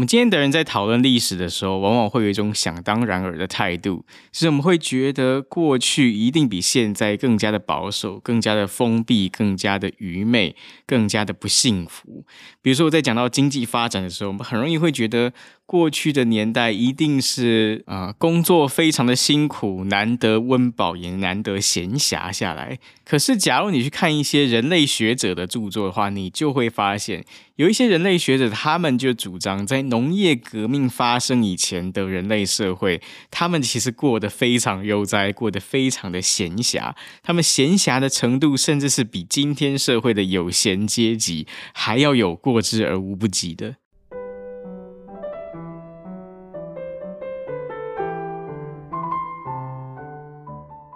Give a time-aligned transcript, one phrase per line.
[0.00, 4.02] 我们今天的人在讨论历史的时候，往往会有一种想当然尔的态度，
[4.32, 12.24] 就是我们会觉得过去一定比现在更加的保守、更加的封闭、更加的愚昧、更加的不幸福。
[12.62, 15.34] 比如说，我在讲到经济发展的时候，我们很容易会觉得。
[15.70, 22.80] 过去的年代一定是啊、工作非常的辛苦，难得温饱，也难得闲暇下来。
[23.04, 27.24] 可是，假如你去看一些人类学者的著作的话，你就会发现，
[27.54, 36.96] 有一些人类学者，他们就主张，在农业革命发生以前的人类社会，他们其实过得非常悠哉，过得非常的闲暇。
[37.22, 43.76] 他们闲暇的程度，甚至是比今天社会的有闲阶级还要有过之而无不及的。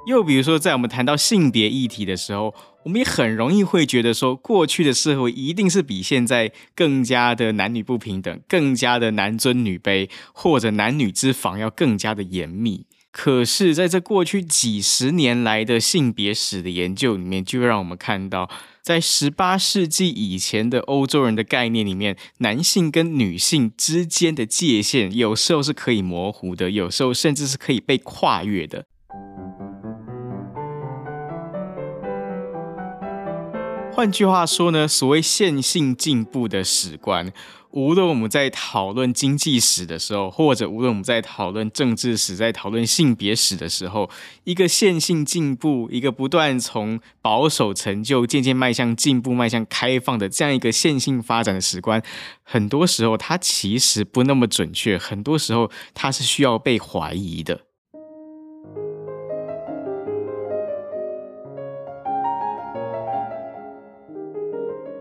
[0.06, 12.86] 又比如说，在我们谈到性别议题的时候，我们也很容易会觉得说，过去的社会一定是比现在更加的男女不平等，更加的男尊女卑，或者男女之防要更加的严密。
[13.10, 18.50] 可是，在这过去几十年来的性别史的研究里面，就让我们看到，
[18.82, 28.86] 在十八世纪以前的欧洲人的概念里面，男性跟女性之间的界限，有时候是可以模糊的，有时候甚至是可以被跨越的。
[33.94, 37.32] 换句话说呢，所谓线性进步的史观，
[37.70, 44.10] 无论我们在讨论经济史的时候，或者无论我们在讨论政治史、在讨论性别史的时候，
[44.42, 52.02] 一个线性进步，一个不断从保守成就渐渐迈向进步、迈向开放的这样一个线性发展的史观，
[52.42, 57.60] 很多时候它其实不那么准确，很多时候它是需要被怀疑的。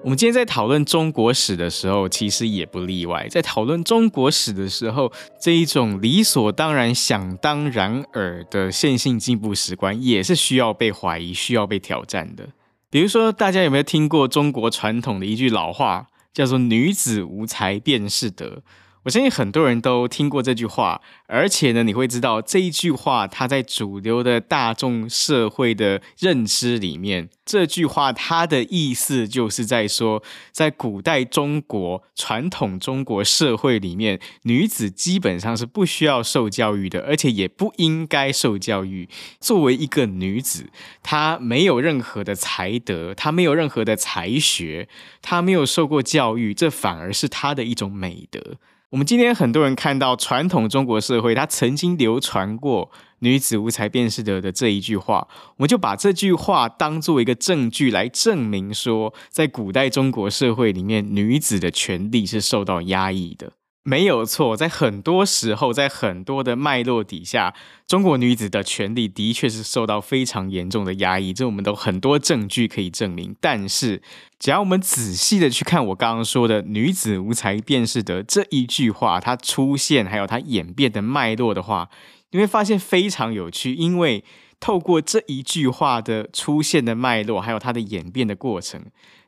[0.04, 3.26] 我们今天在讨论中国史的时候，其实也不例外。
[3.30, 5.10] 在讨论中国史的时候，
[5.40, 12.50] 这一种理所当然、想当然尔的线性进步史观，也是需要被怀疑、需要被挑战的。
[12.90, 18.62] 比如说，大家有没有听过中国传统的一句老话，叫做“女子无才便是德”？
[19.04, 39.10] 我相信很多人都听过这句话，而且呢，你会知道这一句话，它在主流的大众社会的认知里面，这句话它的意思就是在说，在古代中国传统中国社会里面，女子基本上是不需要受教育的，而且也不应该受教育。
[39.42, 40.70] 作为一个女子，
[41.02, 44.88] 她没有任何的才德，她没有任何的才学，
[45.22, 48.56] 她没有受过教育，这反而是她的一种美德。
[48.94, 55.28] 我们今天很多人看到传统中国社会，它曾经流传过“女子无才便是德”的这一句话，
[55.58, 63.54] 我们就把这句话当做一个证据来证明说，在古代中国社会里面，女子的权利是受到压抑的。
[63.86, 67.54] 没有错，在很多时候，在很多的脉络底下，
[67.86, 73.36] 中国女子的权利的确是受到非常严重的压抑，这我们都很多证据可以证明。
[73.42, 74.02] 但是，
[74.40, 81.90] 只要我们仔细的去看我刚刚说的“女子无才便是德”这一句话，它出现还有它演变的脉络的话，
[82.32, 84.24] 你会发现非常有趣，因为
[84.62, 88.86] 透过这一句话的出现的脉络，还有它的演变的过程，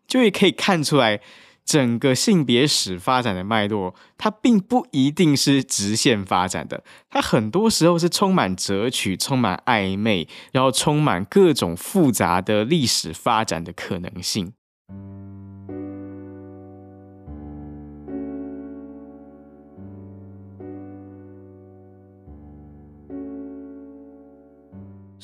[0.08, 1.20] 就会可以看出来。
[1.66, 14.54] 整个性别史发展的脉络，它并不一定是直线发展的，它很多时候是充满折曲、充满暧昧，然后充满各种复杂的历史发展的可能性。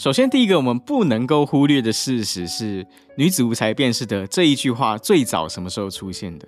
[0.01, 2.87] 首先，第一个我们不能够忽略的事实是
[3.17, 6.47] “女子无才便是德”这一句话最早什么时候出现的？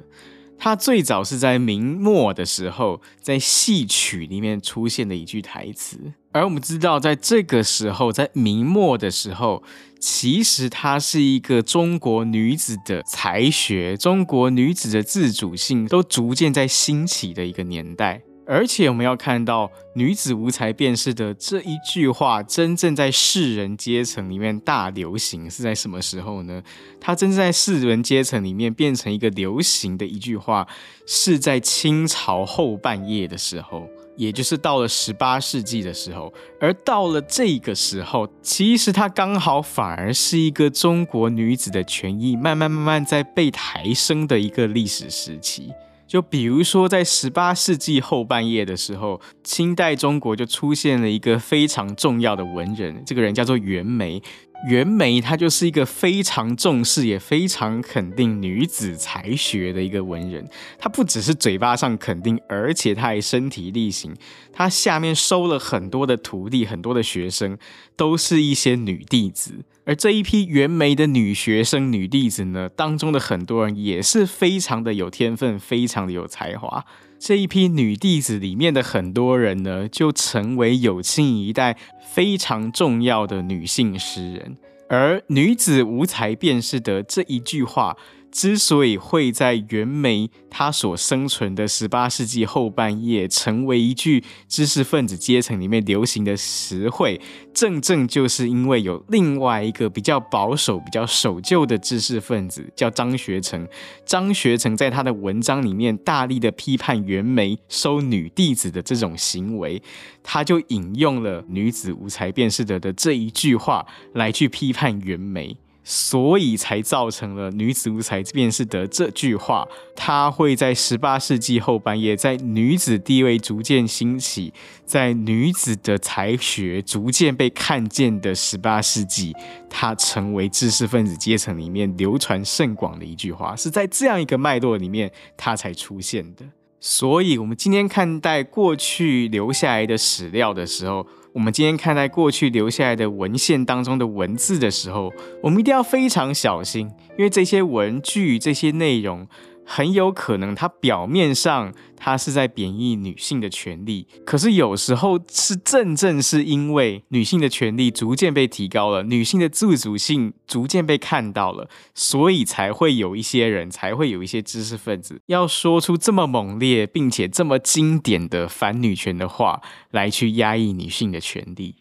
[0.57, 5.99] 它最早是在明末的时候，在戏曲里面出现的一句台词。
[6.31, 9.61] 而我们知道，在这个时候，在明末的时候，
[9.99, 18.23] 其实它是一个中国女子的才学、中国女子的自主性都逐渐在兴起的一个年代。
[18.45, 26.61] 而且我们要看到“女子无才便是德”这一句话，真正在士人阶层里面大流行是在什么时候呢？
[26.99, 30.67] 它真正在士人阶层里面变成一个流行的一句话，
[31.05, 33.87] 是在清朝后半叶的时候。
[34.15, 36.31] 也就是到了十八世纪的时候。
[36.59, 45.71] 而到了这个时候，其实它刚好反而是一个中国女子的权益慢慢慢慢在被抬升的一个历史时期。
[46.13, 54.21] 就比如说，在十八世纪后半叶的时候，清代中国就出现了一个非常重要的文人，这个人叫做袁枚。
[54.69, 60.47] 袁枚他就是一个非常重视也非常肯定女子才学的一个文人。
[60.77, 64.15] 他不只是嘴巴上肯定，而且他还身体力行。
[64.51, 67.57] 他下面收了很多的徒弟，很多的学生，
[67.95, 69.65] 都是一些女弟子。
[69.85, 76.85] 而这一批袁枚的女学生、女弟子呢，当中的很多人也是非常的有天分，非常的有才华。
[77.19, 81.77] 这一批女弟子里面的很多人呢，就成为有清一代
[82.13, 84.57] 非常重要的女性诗人。
[84.89, 87.97] 而“女子无才便是德”这一句话。
[88.33, 97.21] 之所以会在袁枚他所生存的十八世纪后半叶成为一句知识分子阶层里面流行的词汇，
[97.53, 103.67] 正正就是因为有另外一个比较保守、比较守旧的知识分子叫张学成。
[104.03, 109.79] 张学成在他的文章里面大力的批判袁枚收女弟子的这种行为，
[110.23, 115.55] 他就引用了“女子无才便是德”的这一句话来去批判袁枚。
[115.83, 124.53] 所以才造成了“女子无才便是德”这句话，它会在十八世纪后半叶，在女子地位逐渐兴起，
[124.85, 129.35] 在女子的才学逐渐被看见的十八世纪，
[129.69, 136.45] 它成为知识分子阶层里面流传甚广的一句话，是在这样一个脉络里面，它才出现的。
[136.79, 146.87] 所以，我们今天看待过去留下来的史料的时候，我们今天看待过去留下来的文献当中的文字的时候，我们一定要非常小心，
[147.17, 149.27] 因为这些文具、这些内容。
[149.65, 169.61] 很有可能，它表面上它是在贬义女性的权利，可是有时候是正正是因为女性的权利逐渐被提高了，女性的自主性逐渐被看到了，所以才会有一些人，才会有一些知识分子要说出这么猛烈并且这么经典的反女权的话，
[169.91, 171.77] 来去压抑女性的权利。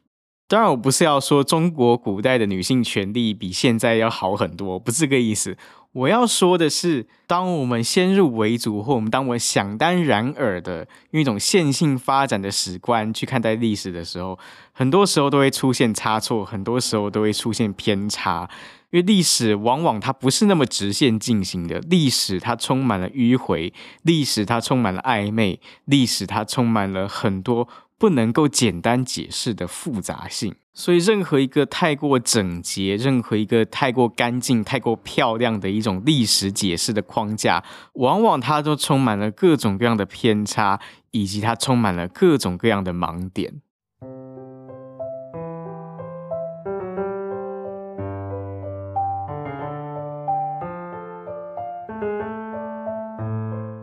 [0.49, 5.57] 当然，我不是要说中国古代的女性权利比现在要好很多，不是这个意思。
[5.93, 14.39] 我要说的是，当我们先入为主，或我们当我们想当然耳的用一种线性发展的史观去看待历史的时候，
[14.73, 18.49] 很多时候都会出现差错，很多时候都会出现偏差。
[18.91, 23.73] 因为历史往往它不是那么直线进行的，历史它充满了迂回，
[24.03, 27.69] 历史它充满了暧昧，历史它充满了很多。
[28.03, 37.63] 不能够简单解释的复杂性，所以任何一个太过整洁、任何一个太过干净、太过漂亮的一种历史解释的框架，
[37.93, 40.81] 往往它都充满了各种各样的偏差，
[41.13, 43.61] 以及它充满了各种各样的盲点。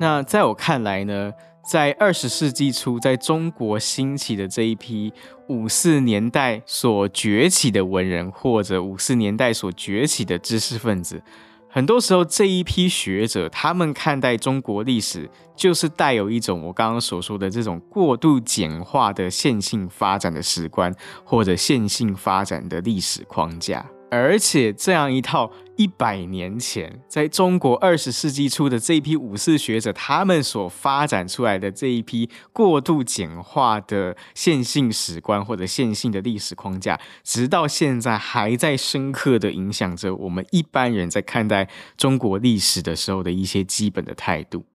[0.01, 1.33] 那在我看来呢，
[1.67, 5.13] 在二十世纪初，在中国兴起的这一批
[5.47, 11.21] 五四年代所崛起的文人，或者五四年代所崛起的知识分子，
[11.69, 20.91] 很多时候这一批学者，他们看待中国历史，就是带有一种我刚刚所说的这种过度简化的线性发展的史观，
[21.23, 23.85] 或者线性发展的历史框架。
[24.11, 44.65] 而且这样一套一百年前在中国二十世纪初的这批五四学者，他们所发展出来的这一批过度简化的线性史观或者线性的历史框架，直到现在还在深刻的影响着我们一般人在看待中国历史的时候的一些基本的态度。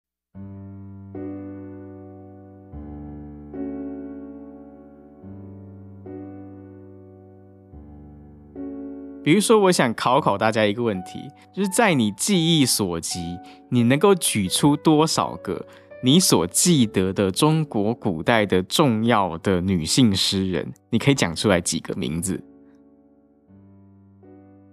[9.25, 11.19] 比如说，我想考考大家一个问题，
[11.51, 13.39] 就是在你记忆所及，
[13.71, 15.67] 你能够举出多少个
[16.03, 20.71] 你所记得的中国古代的重要的女性诗人？
[20.91, 22.45] 你可以讲出来几个名字？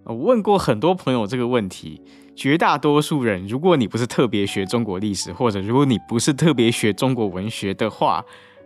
[0.04, 2.02] 我问过很多朋友这个问题，
[2.36, 8.26] 绝大多数人，如果你不是特别学中国历史，或者如果你不是特别学中国文学的话，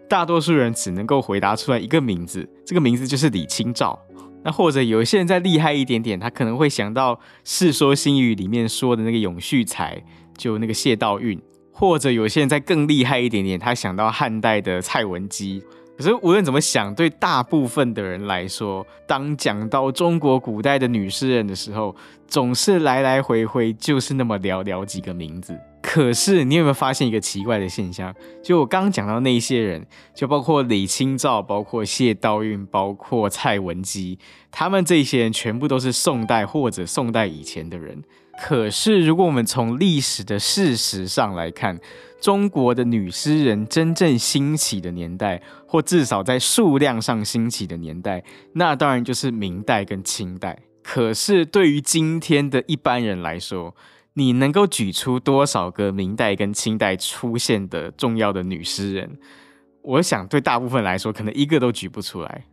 [0.10, 4.00] 大多数人只能够回答出来一个名字，这个名字就是李清照。
[4.46, 10.04] 那或者有些人再厉害一点点，他可能会想到《世说新语》里面说的那个永续才，
[10.38, 11.40] 就那个谢道韫；
[11.72, 15.64] 或者有些人再更厉害一点点，他想到汉代的蔡文姬。
[15.98, 21.96] 可是无论怎么想，对大部分的人来说，当讲到中国古代的女诗人的时候，
[22.28, 25.58] 总是来来回回就是那么寥寥几个名字。
[25.88, 28.14] 可是你有没有发现一个奇怪的现象？
[28.44, 34.18] 就我刚刚讲到那些人，就包括李清照、包括谢道韫、包括蔡文姬，
[34.52, 38.04] 他们这些人全部都是宋代或者宋代以前的人。
[38.42, 41.80] 可是如果我们从历史的事实上来看，
[42.20, 48.24] 中国的女诗人真正兴起的年代，或至少在数量上兴起的年代，
[48.54, 50.58] 那当然就是明代跟清代。
[50.84, 53.76] 可是对于今天的一般人来说，
[54.18, 59.18] 你能够举出多少个明代跟清代出现的重要的女诗人？
[59.82, 62.46] 我想对大部分来说，可能一个都举不出来。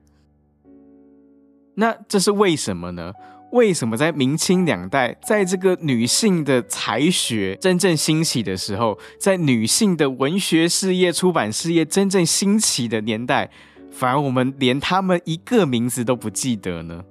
[1.77, 3.13] 那这是为什么呢？
[3.53, 13.51] 为什么在明清两代，在这个女性的才学真正兴起的时候，在女性的文学事业、出版事业真正兴起的年代，
[13.91, 17.05] 反而我们连她们一个名字都不记得呢？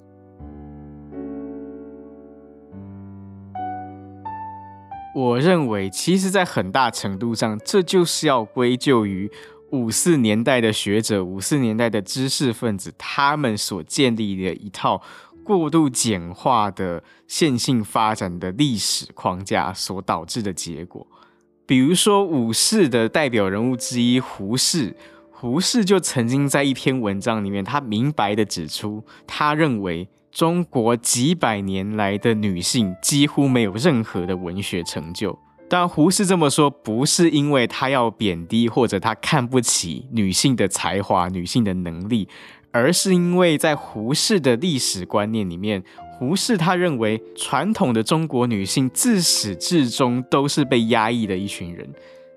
[5.13, 9.29] 我认为，其实，在很大程度上，这就是要归咎于
[9.71, 15.01] 五四年代的学者、五四年代的知识分子，他们所建立的一套
[15.43, 21.05] 过度简化的线性发展的历史框架所导致的结果。
[21.65, 24.95] 比如说，五四的代表人物之一胡适，
[25.29, 30.07] 胡适就曾经在一篇文章里面，他明白地指出，他认为。
[30.31, 35.38] 中国几百年来的女性几乎没有任何的文学成就。
[35.69, 42.27] 但，胡适这么说，不是因为他要贬低或者他看不起女性的才华、女性的能力，
[42.71, 45.81] 而是因为在胡适的历史观念里面，
[46.17, 51.89] 胡适他认为传统的中国女性自始至终都是被压抑的一群人。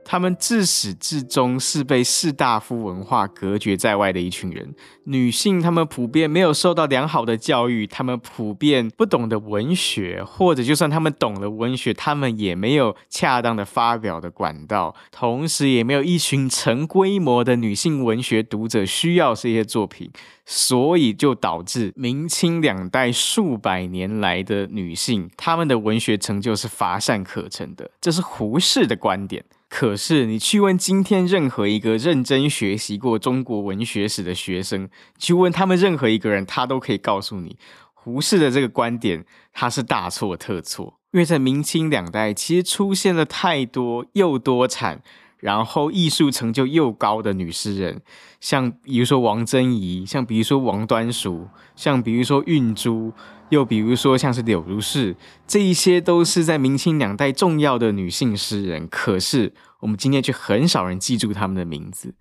[0.04, 4.74] 他们自始至终是被士大夫文化隔绝在外的一群人。
[5.04, 20.10] 女性，她们普遍没有受到良好的教育，她们普遍不懂得文学，或者就算她们懂了文学，她们也没有恰当的发表的管道，同时也没有一群成规模的女性文学读者需要这些作品，
[20.46, 27.90] 所以就导致明清两代数百年来的女性，她们的文学成就是乏善可陈的。
[28.00, 29.44] 这是胡适的观点。
[29.76, 34.88] 可是，你去问今天任何一个认真学习过中国文学史的学生，
[35.18, 37.56] 去问他们任何一个人，他都可以告诉你，
[37.92, 41.00] 胡适的这个观点他是大错特错。
[41.10, 45.02] 因为在明清两代，其实出现了太多又多产，
[45.38, 48.00] 然后艺术成就又高的女诗人，
[48.40, 53.12] 像比如说王贞仪，像比如说王端淑，像比如说运珠。
[53.54, 55.14] 又比如说，像是柳如是，
[55.46, 62.14] 这一些都是在明清两代重要的女性诗人，可是我们今天却很少人记住她们的名字。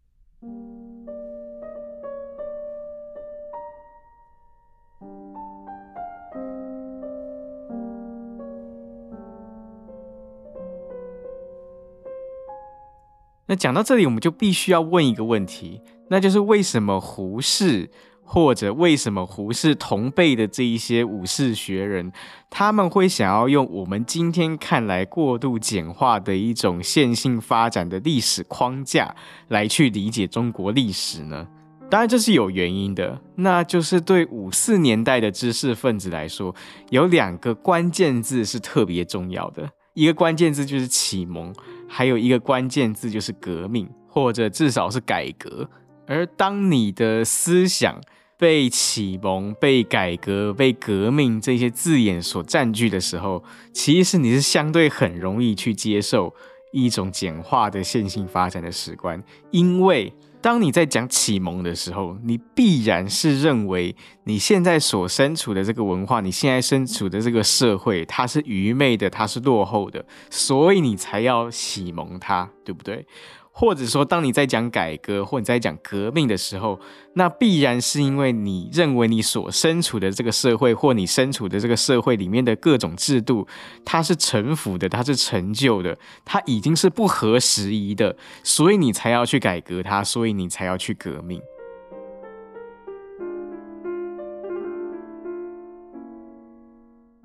[13.48, 17.90] 那讲到这里，我们就必须要问一个问题，那就是为什么胡适？
[18.34, 22.12] 或者为什么胡适同辈的这一些武士学人，
[22.50, 29.16] 他们会想要用我们今天看来过度简化的一种线性发展的历史框架
[29.50, 31.48] 来去理解中国历史呢？
[31.92, 36.56] 当然这是有原因的，那就是对五四年代的知识分子来说，
[36.90, 41.54] 有两个关键字是特别重要的，一个关键字就是启蒙，
[41.88, 45.70] 还有一个关键字就是革命，或者至少是改革。
[46.08, 48.02] 而当你的思想
[48.38, 56.34] 被启蒙、被改革、被革命这些字眼所占据的时候，其实你是相对很容易去接受
[56.72, 60.12] 一种简化的线性发展的史观，因为
[60.42, 73.06] 当你在讲启蒙的时候，你必然是认为你现在所身处的这个文化，你现在身处的这个社会，它是愚昧的，它是落后的，所以你才要启蒙它，对不对？
[73.56, 76.80] 或者说，当你在讲改革或你在讲革命的时候，
[77.14, 83.48] 那必然是因为你认为你所身处的这个社会，或你身处的这个社会里面的各种制度，
[83.86, 85.96] 它是陈腐的，它是陈旧的，
[86.26, 91.40] 它已经是不合时宜的，所以你才要去改革它，所以你才要去革命。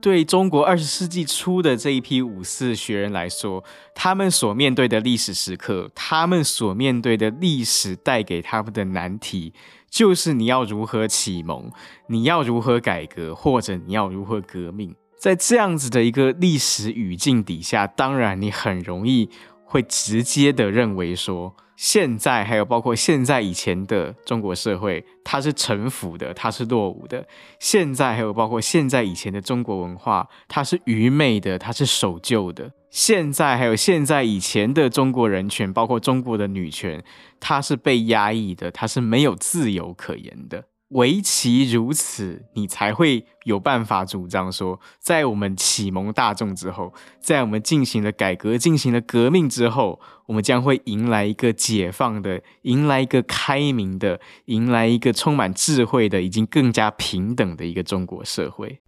[0.00, 3.64] 对中国二十世纪初的这一批五四学人来说，
[3.94, 9.52] 他们所面对的历史时刻，他们所面对的历史带给他们的难题，
[9.90, 11.70] 就是你要如何启蒙，
[12.06, 14.94] 你要如何改革，或者你要如何革命。
[15.18, 19.28] 在这样子的一个历史语境底下，当然你很容易
[19.64, 27.22] 会直接的认为说，现在还有包括现在以前的中国社会，它是臣服的，它是落伍的；
[27.60, 32.72] 现在还有包括现在以前的中国文化，它是愚昧的，它是守旧的。
[32.90, 37.00] 现在还有现在以前的中国人权，包括中国的女权，
[37.38, 40.64] 它是被压抑的，它是没有自由可言的。
[40.88, 58.80] 唯其如此，你才会有办法主张说，在我们启蒙大众之后，在我们进行了改革、进行了革命之后，我们将会迎来一个解放的、迎来一个开明的、迎来一个充满智慧的、已经更加平等的一个中国社会。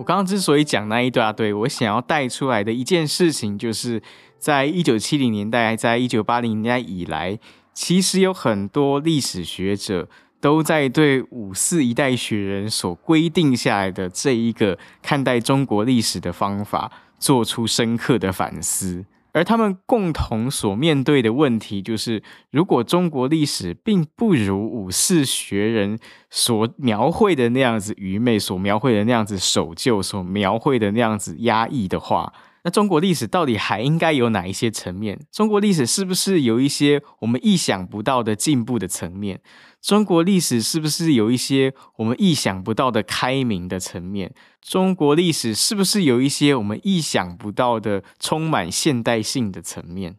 [0.00, 4.02] 我刚刚之所以讲那一大堆，我想要带出来的一件事情，就是
[4.38, 7.38] 在一九七零年代，在一九八零年代以来，
[7.74, 10.08] 其实有很多历史学者
[10.40, 19.04] 都在对五四一代学人所规定下来的这一个看待中国历史的方法，做出深刻的反思。
[19.32, 25.98] 而他们共同所面对的问题，就是如果中国历史并不如五四学人
[26.30, 32.32] 所描绘的那样子愚昧，所描绘的那样子守旧，所描绘的那样子压抑的话，
[32.64, 35.18] 那中国历史到底还应该有哪一些层面？
[35.32, 39.40] 中国历史是不是有一些我们意想不到的进步的层面？
[39.80, 44.34] 中国历史是不是有一些我们意想不到的开明的层面？
[44.60, 50.16] 中国历史是不是有一些我们意想不到的充满现代性的层面？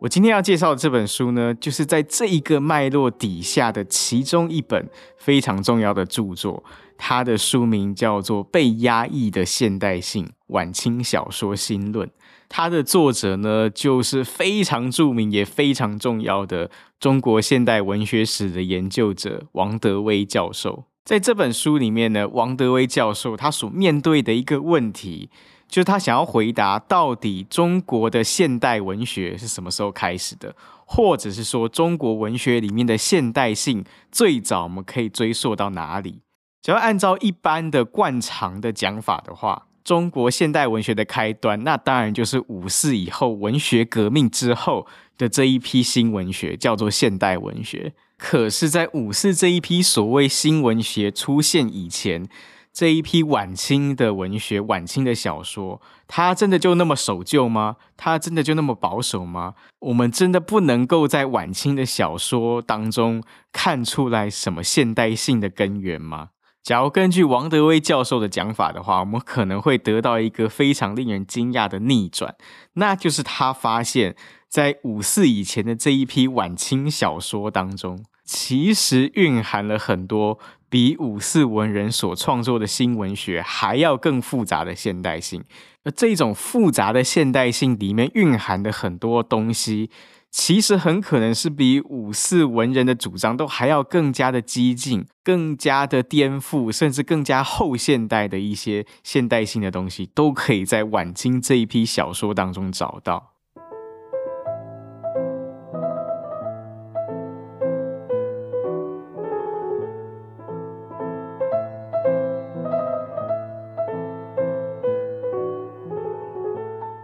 [0.00, 6.62] 我今天要介绍的这本书呢，就是在这一个脉络底下的其中一本非常重要的著作。
[6.96, 12.08] 它的书名叫做《被压抑的现代性：晚清小说新论》。
[12.48, 16.70] 它的作者呢，就是非常著名也非常重要的
[17.00, 20.84] 中国现代文学史的研究者王德威教授。
[21.04, 25.30] 在这本书里面呢，王德威教授他所面对的一个问题。
[25.66, 33.82] 就是他想要回答，到底中国的现代文学是什么时候开始的，或者是说中国文学里面的现代性
[34.12, 36.20] 最早我们可以追溯到哪里？
[36.64, 44.86] 只要按照一般的惯常的讲法的话，中国现代文学的开端，那当然就是五四以后文学革命之后
[45.18, 47.92] 的这一批新文学，叫做现代文学。
[48.16, 52.26] 可是，在五四这一批所谓新文学出现以前，
[52.72, 57.76] 这一批晚清的文学，晚清的小说，它真的就那么守旧吗？
[57.98, 59.52] 它真的就那么保守吗？
[59.80, 63.22] 我们真的不能够在晚清的小说当中
[63.52, 66.30] 看出来什么现代性的根源吗？
[66.64, 72.34] 假如根据王德威教授的讲法的话，我们可能会得到一个非常令人惊讶的逆转，
[72.72, 74.16] 那就是他发现，
[74.48, 80.38] 在五四以前的这一批晚清小说当中，其实蕴含了很多。
[80.70, 85.44] 比五四文人所创作的新文学还要更复杂的现代性，
[85.84, 89.88] 而这种复杂的现代性里面蕴含的很多东西，
[90.36, 103.30] 其实很可能是比五四文人的主张都还要更加的激进、更加的颠覆，甚至更加后现代的一些现代性的东西，都可以在晚清这一批小说当中找到。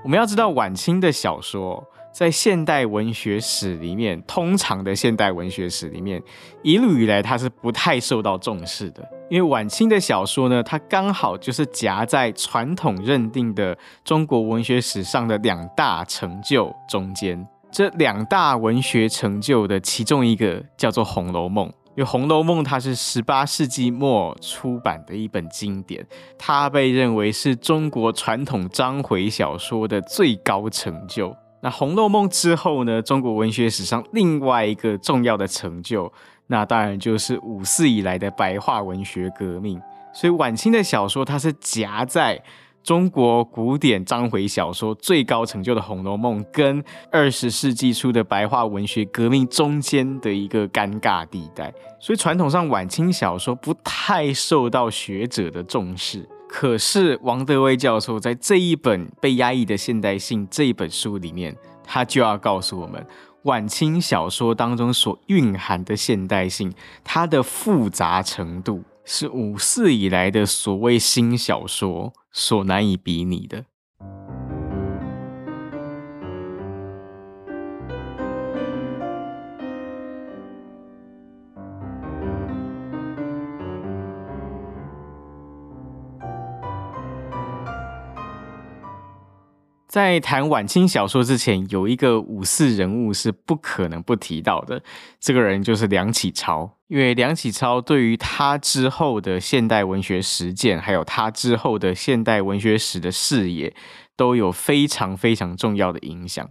[0.02, 6.22] 我们要知道，晚清的小说在现代文学史里面，通常的现代文学史里面，
[6.62, 9.08] 一路以来它是不太受到重视的。
[9.30, 17.46] 因为晚清的小说呢，它刚好就是夹在传统认定的中国文学史上的两大成就中间。
[17.70, 21.68] 这两大文学成就的其中一个叫做《红楼梦》。
[21.96, 26.04] 因为《红楼梦》它是十八世纪末出版的一本经典，
[26.38, 31.36] 它被认为是中国传统章回小说的最高成就。
[31.62, 36.12] 那《红楼梦》之后呢，中国文学史上另外一个重要的成就，
[36.46, 39.80] 那当然就是五四以来的白话文学革命。
[40.12, 42.42] 所以晚清的小说，它是夹在。
[42.82, 51.70] 中国古典章回小说最高成就的《红楼梦》，跟二十世纪初的白话文学革命中间的一个尴尬地带，
[52.00, 56.26] 所以传统上晚清小说不太受到学者的重视。
[56.52, 63.06] 可是王德威教授在这一本《被压抑的现代性》这一本书里面，他就要告诉我们，
[63.44, 68.82] 晚清小说当中所蕴含的现代性，它的复杂程度。
[69.04, 73.64] 是五四以来的所谓新小说所难以比拟的。
[89.90, 94.80] 在谈晚清小说之前，有一个五四人物是不可能不提到的，
[95.18, 96.78] 这个人就是梁启超。
[96.86, 103.74] 因为梁启超对于他之后的现代文学实践，还有他之后的现代文学史的视野，
[104.16, 106.48] 都有非常非常重要的影响。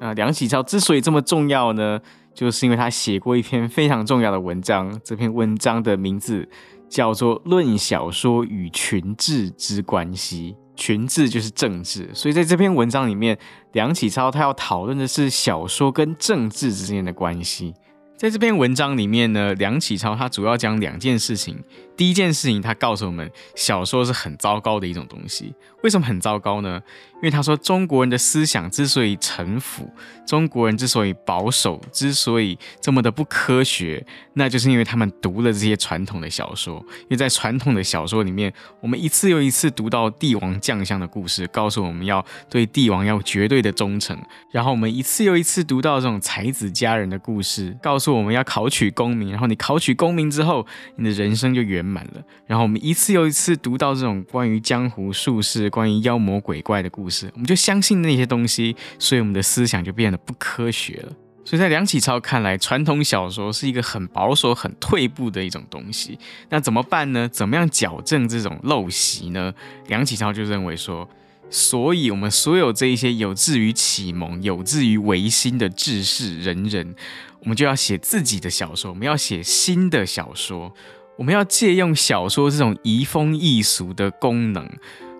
[0.00, 2.00] 那梁启超之所以这么重要呢？
[2.34, 6.48] 就是因为他写过一篇非常重要的文章，这篇文章的名字
[6.88, 10.54] 叫做《论小说与群治之关系》。
[10.74, 13.38] 群治就是政治，所以在这篇文章里面，
[13.72, 17.74] 梁启超他要讨论的是小说跟政治之间的关系。
[18.16, 21.62] 在这篇文章里面呢，梁启超他主要讲两件事情。
[21.96, 25.54] 第一件事情，他告诉我们，小说是很糟糕的一种东西。
[25.82, 26.80] 为什么很糟糕呢？
[27.16, 29.88] 因为他说，中国人的思想之所以陈腐，
[30.26, 36.84] 中国人之所以保守，之所以这么的不科学，那就是因为他们读了这些传统的小说。
[37.02, 44.16] 因为在传统的小说里面，我们一次又一次读到帝王将相的故事，告诉我们要对帝王要绝对的忠诚。
[44.50, 49.30] 然后我们一次又一次读到这种才子佳人的故事，告诉我们要考取功名。
[49.30, 50.64] 然后你考取功名之后，
[50.96, 52.22] 你的人生就圆满满了。
[52.46, 61.12] 然后我们一次又一次读到这种关于江湖术士、关于妖魔鬼怪的故事，我们就相信那些东西，所以我们的思想就变得不科学了。
[61.44, 66.16] 所以在梁启超看来，传统小说是一个很保守、很退步的一种东西。
[66.50, 67.28] 那怎么办呢？
[67.28, 69.52] 怎么样矫正这种陋习呢？
[69.88, 71.08] 梁启超就认为说，
[71.50, 76.94] 所以我们所有这一些有志于启蒙、有志于维新的志士人人，
[77.40, 80.72] 我们就要写自己的小说，我们要写新的小说。
[81.18, 84.66] 我们要借用小说这种移风易俗的功能，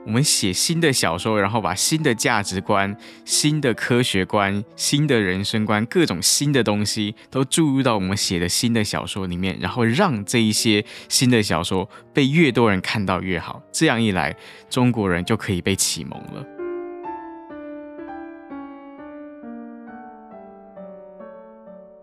[0.06, 13.62] 我们写新的小说，然后把新的价值观、新的科学观、新的人生观，各种新的东西都注入到我们写的新的小说里面，然后让这一些新的小说被越多人看到越好。
[13.70, 14.34] 这样一来，
[14.70, 16.61] 中国人就可以被启蒙了。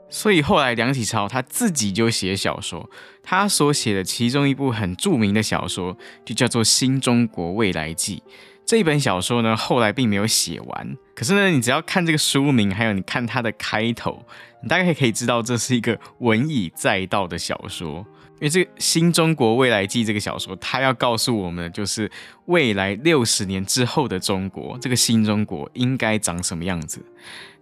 [0.10, 2.90] 所以后来梁启超他自己就写小说，
[3.22, 5.96] 他所写的其中一部很著名的小说
[6.26, 8.24] 就叫做《新中国未来记》。
[8.66, 14.24] 这一本小说呢，后来并没有写完，可是呢，你只要看这个书名，还有你看它的开头，
[14.62, 18.06] 你大概可以知道这是一个文以载道的小说。
[18.40, 22.10] 因为这个《新中国未来记》这个小说，它要告诉我们的就是
[22.46, 27.04] 未来六十年之后的中国，这个新中国应该长什么样子。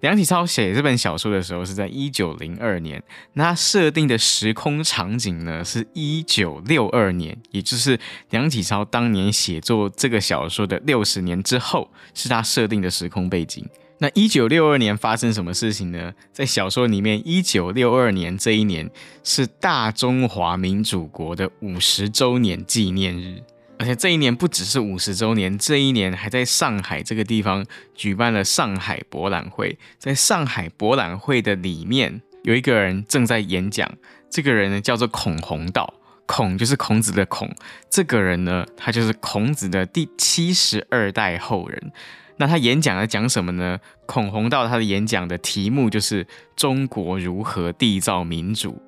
[0.01, 3.01] 梁启超写这本小说的时候是在一九零二年，
[3.33, 13.67] 那他设定的时空场景呢是一九六二年，也就是梁启超当年写作这个小说的六十年之后，是他设定的时空背景。
[13.99, 16.13] 那一九六二年发生什么事情呢？
[16.31, 18.87] 在小说里面，一九六二年这一年
[19.23, 23.41] 是大中华民主国的五十周年纪念日，
[23.79, 29.79] 而且这一年不只是五十周年，这一年还在上海这个地方举办了上海博览会。
[29.97, 33.91] 在上海博览会的里面，有一个人正在演讲，
[34.29, 35.91] 这个人呢叫做孔弘道，
[36.27, 37.51] 孔就是孔子的孔，
[37.89, 41.91] 这个人呢，他就是孔子的第七十二代后人。
[42.37, 43.79] 那他演讲在讲什么呢？
[44.05, 48.81] 孔宏道他的演讲的题目就是中国如何缔造民主，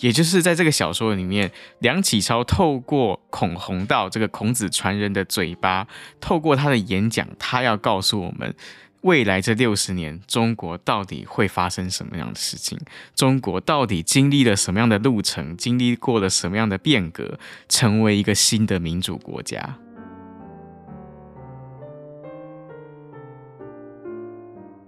[0.00, 5.86] 也就是在这个小说里面，梁启超透过孔宏道这个孔子传人的嘴巴，
[6.20, 8.54] 透过他的演讲，他要告诉我们，
[9.02, 12.76] 未来这六十年中国到底会发生什么样的事情，
[13.14, 17.38] 中国到底经历了什么样的路程，经历过了什么样的变革，
[17.68, 19.78] 成为一个新的民主国家。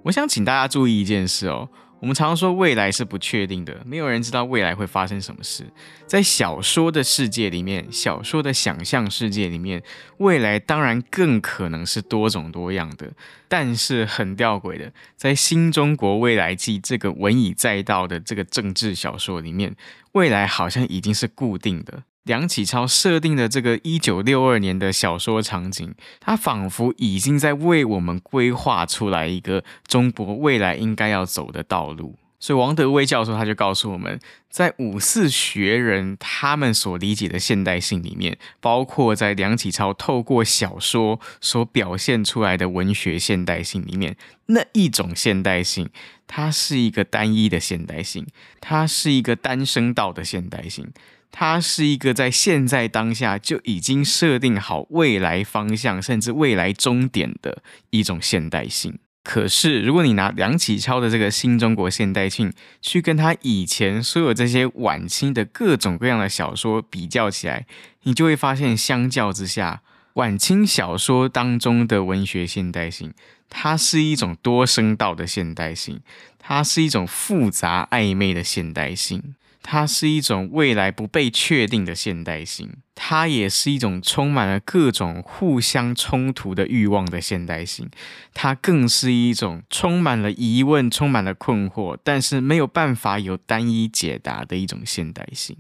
[0.08, 1.68] 我想请大家注意一件事哦，
[2.00, 5.66] 我们常常说未来是不确定的，没有人知道未来会发生什么事。
[6.06, 9.82] 在小说的世界里面，小说的想象世界里面，
[10.16, 13.12] 未来当然更可能是多种多样的。
[13.48, 19.76] 但是很吊诡的，在《新中国未来记》这个文以载道的这个政治小说里面，
[20.12, 22.02] 未来好像已经是固定的。
[22.28, 32.16] 梁启超设定的这个一九六二年的小说场景，他仿佛已经在为我们规划出来一个中国未来应该要走的道路。
[32.38, 45.88] 所以王德威教授他就告诉我们，在五四学人他们所理解的现代性里面，包括在梁启超透过小说所表现出来的文学现代性里面，那一种现代性，
[46.28, 48.26] 它是一个单一的现代性，
[48.60, 50.92] 它是一个单声道的现代性。
[51.30, 58.98] 它是一个在现在当下就已经设定好未来方向，甚至未来终点的一种现代性。
[59.22, 67.66] 可是，如果你拿梁启超的这个新中国现代性去跟他以前所有这些晚清的各种各样的小说比较起来，
[68.04, 69.82] 你就会发现，相较之下，
[70.14, 73.12] 晚清小说当中的文学现代性，
[73.50, 76.00] 它是一种多声道的现代性，
[76.38, 79.34] 它是一种复杂暧昧的现代性。
[79.62, 87.90] 它是一种未来不被确定的现代性，它也是一种充满了各种互相冲突的欲望的现代性，
[88.32, 95.56] 它更是一种充满了疑问、充满了困惑，但是没有办法有单一解答的一种现代性。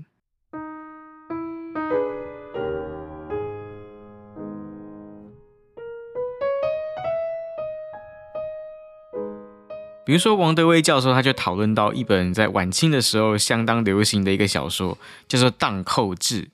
[10.08, 14.96] 比如说，王德威教授他就讨论到一本在晚清的时候相当流行的一个小说，
[15.28, 16.44] 叫做《荡寇志》。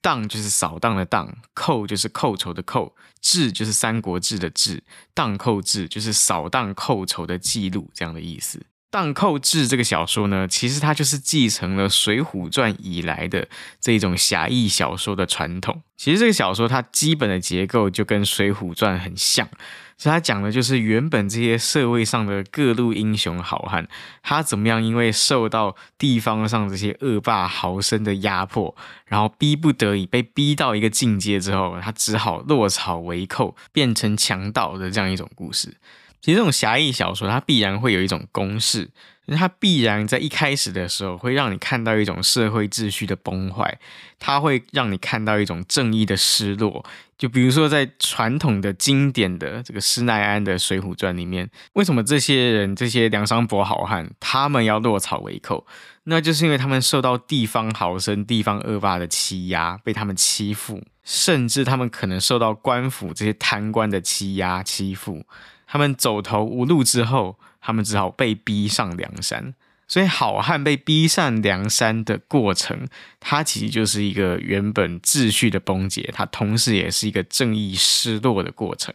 [0.00, 4.78] 荡就是扫荡的荡，寇就是寇仇的寇，志就是《三国志》的志。
[5.14, 8.58] 《荡寇志》就是扫荡寇仇的记录，这样的意思。
[8.90, 13.46] 《荡寇志》这个小说呢，其实它就是继承了《水浒传》以来的
[13.80, 15.82] 这种侠义小说的传统。
[15.96, 19.48] 其实这个小说它基本的结构就跟《水浒传》很像。
[19.96, 23.88] 所以他讲的就是原本这些社会上的各路英雄好汉，
[24.22, 28.74] 他怎么样因为受到地方上这些恶霸豪绅的压迫，
[29.06, 35.76] 然后逼不得已被逼到一个境界之后，他只好落草为寇，变成强盗的这样一种故事。
[36.20, 38.90] 其实这种侠义小说，它必然会有一种公式。
[39.28, 43.78] 它必然在一开始的时候会让你看到一种社会秩序的崩坏，
[44.18, 46.84] 它会让你看到一种正义的失落。
[47.16, 55.64] 就比如说，在传统的经典的这个施耐庵的《水浒传》里面，为什么这些人这些梁山伯好汉他们要落草为寇？
[56.02, 65.24] 那就是因为他们受到地方豪绅、地方恶霸的欺压，被他们欺负，甚至他们可能受到官府这些贪官的欺压、欺负，
[65.66, 67.38] 他们走投无路之后。
[67.66, 69.54] 他们只好被逼上梁山，
[69.88, 72.86] 所以好汉被逼上梁山的过程，
[73.18, 78.94] 它其实就是一个原本秩序的崩解，它同时也是一个正义失落的过程。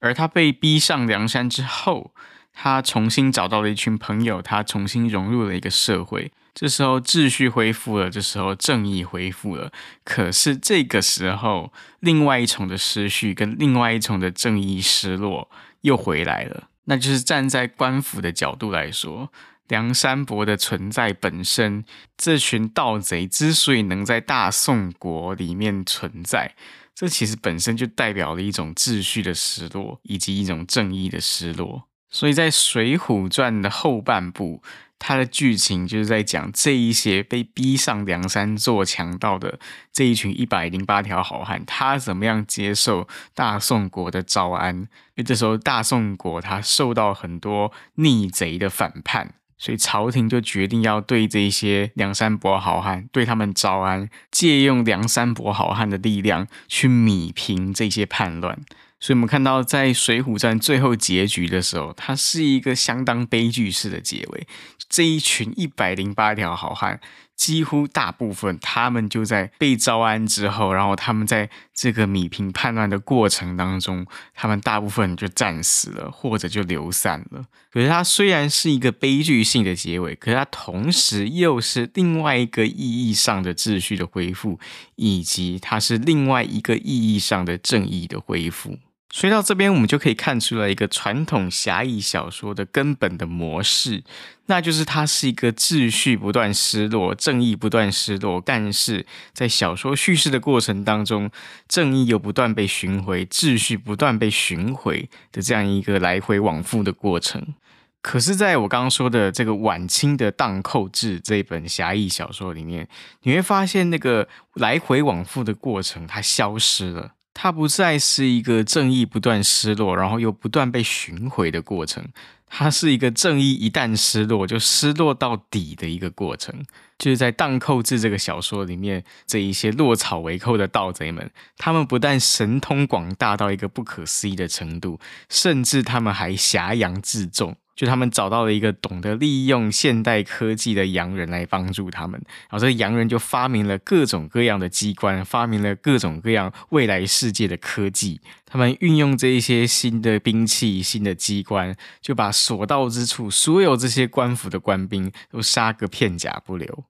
[0.00, 2.12] 而他被逼上梁山之后，
[2.52, 6.30] 他重新找到了一群朋友，他重新融入了一个社会。
[6.52, 9.72] 这时候秩序恢复了，这时候正义恢复了。
[10.04, 15.48] 可是这个时候，另外一重的失序跟另外一重的正义失落
[15.82, 16.64] 又回来了。
[16.90, 19.30] 那就是站在官府的角度来说，
[19.68, 21.84] 梁山伯的存在本身，
[22.16, 26.56] 这群盗贼之所以能在大宋国里面存在，
[26.92, 31.84] 这其实本身就代表了一种秩序的失落，以及一种正义的失落。
[32.10, 34.60] 所以在《水浒传》的后半部。
[35.00, 39.58] 它的剧情就是在讲这一些被逼上梁山做强盗的
[39.90, 44.76] 这一群一百零八条好汉，他怎么样接受大宋国的招安？
[44.76, 58.58] 因为这时候大宋国他受到很多逆贼的反叛，所以朝廷就决定要对这些梁山伯好汉对他们招安，借用梁山伯好汉的力量去弭平这些叛乱。
[59.02, 64.46] 所以，我们看到在《水浒传》最后结局的时候，它是一个相当悲剧式的结尾。
[64.90, 67.00] 这一群一百零八条好汉，
[67.36, 77.44] 几乎大部分他们就在被招安之后，然后他们在这个米平叛乱的过程当中，他们大部分就战死了，或者就流散了。
[77.72, 84.58] 可是，它虽然是一个悲剧性的结尾，可是它同时又是另外一个意义上的秩序的恢复，
[84.96, 88.76] 以及它是另外一个意义上的正义的恢复。
[89.12, 94.04] 所以到这边，我们就可以看出来一个传统侠义小说的根本的模式，
[94.46, 101.28] 那就是它是一个秩序不断失落、正义不断失落，但是在小说叙事的过程当中，
[101.66, 107.54] 正义又不断被寻回，秩序不断被寻回的这样一个来回往复的过程。
[108.02, 112.88] 可是，在我刚刚说的这个晚清的《荡寇志》这一本侠义小说里面，
[113.24, 117.14] 你会发现那个来回往复的过程它消失了。
[117.32, 122.04] 它不再是一个正义不断失落，然后又不断被寻回的过程，
[122.46, 126.64] 它是一个正义一旦失落就失落到底的一个过程。
[126.98, 137.56] 就是在《荡寇志》这个小说里面，这一些落草为寇的盗贼们，他们不但神通广大到一个不可思议的程度，甚至他们还挟洋自重。
[137.80, 148.20] 就他们找到了一个懂得利用现代科技的洋人来帮助他们，然后这洋人就发明了各种各样的机关，发明了各种各样未来世界的科技。
[148.44, 156.84] 他们运用这一些新的兵器、新的机关，就把所到之处所有这些官府的官兵都杀个片甲不留。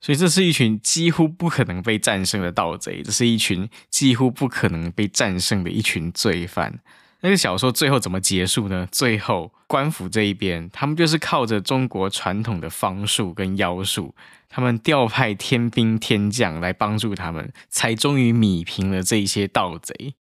[0.00, 6.80] 所以，这是一群几乎不可能被战胜的盗贼，这是一群几乎不可能被战胜的一群罪犯。
[7.24, 8.88] 那个小说最后怎么结束呢？
[8.90, 14.14] 最后官府这一边，他们就是靠着中国传统的方术跟妖术，
[14.48, 20.14] 他们调派天兵天将来帮助他们，才终于米平了这一些盗贼。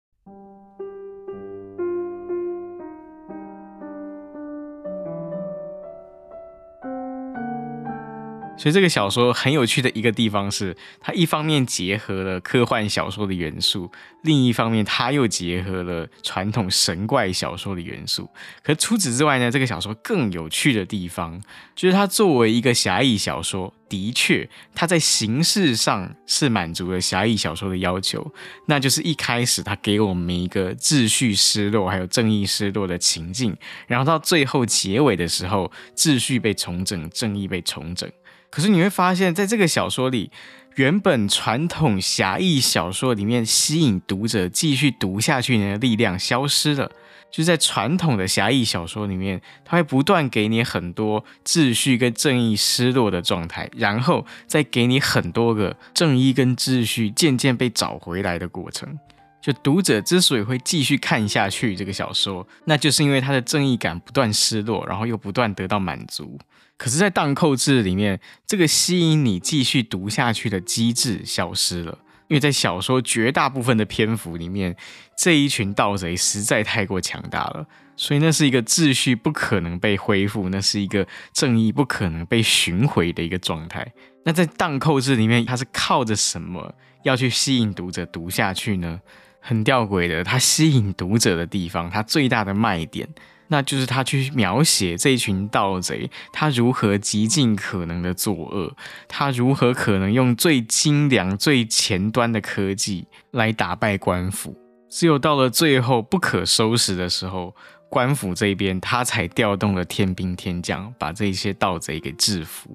[8.60, 13.90] 所以这个小说很有趣的一个地方是，它一方面结合了科幻小说的元素，
[14.24, 18.30] 另一方面它又结合了传统神怪小说的元素。
[18.62, 21.42] 可除此之外呢，这个小说更有趣的地方，
[21.74, 28.30] 就是它作为一个侠义小说，的确它在形式上是满足了侠义小说的要求，
[28.66, 33.56] 那就是一开始它给我们一个秩序失落，还有正义失落的情境，
[33.88, 38.10] 然后到最后结尾的时候，秩序被重整，正义被重整。
[38.50, 40.32] 可是你会发现，在这个小说里，
[40.76, 46.92] 原本传统侠义小说里面吸引读者继续读下去的力量消失了。
[47.32, 58.98] 就在传统的侠义小说里面，它会不断给你很多秩序跟正义失落的状态，然后再给你很多个正义跟秩序渐渐被找回来的过程。
[59.40, 66.40] 就读者之所以会继续看下去这个小说，那就是因为他的正义感不断失落，然后又不断得到满足。
[66.80, 74.74] 可是，在荡寇志里面，这个吸引你继续读下去的机制消失了，因为在小说绝大部分的篇幅里面，
[75.18, 83.86] 这一群盗贼实在太过强大了，所以那是一个秩序不可能被恢复，那是一个正义不可能被寻回的一个状态。
[84.24, 89.02] 那在荡寇志里面，它是靠着什么要去吸引读者读下去呢？
[89.42, 93.10] 很吊诡的，它吸引读者的地方，它最大的卖点。
[93.52, 98.76] 那就是他去描写这群盗贼，他如何极尽可能的作恶，
[99.08, 104.56] 他如何可能用最精良、最前端的科技来打败官府。
[104.90, 107.56] 只有到了最后不可收拾的时候，
[107.90, 112.70] 官府这边他才调动了天兵天将，把这些盗贼给制服。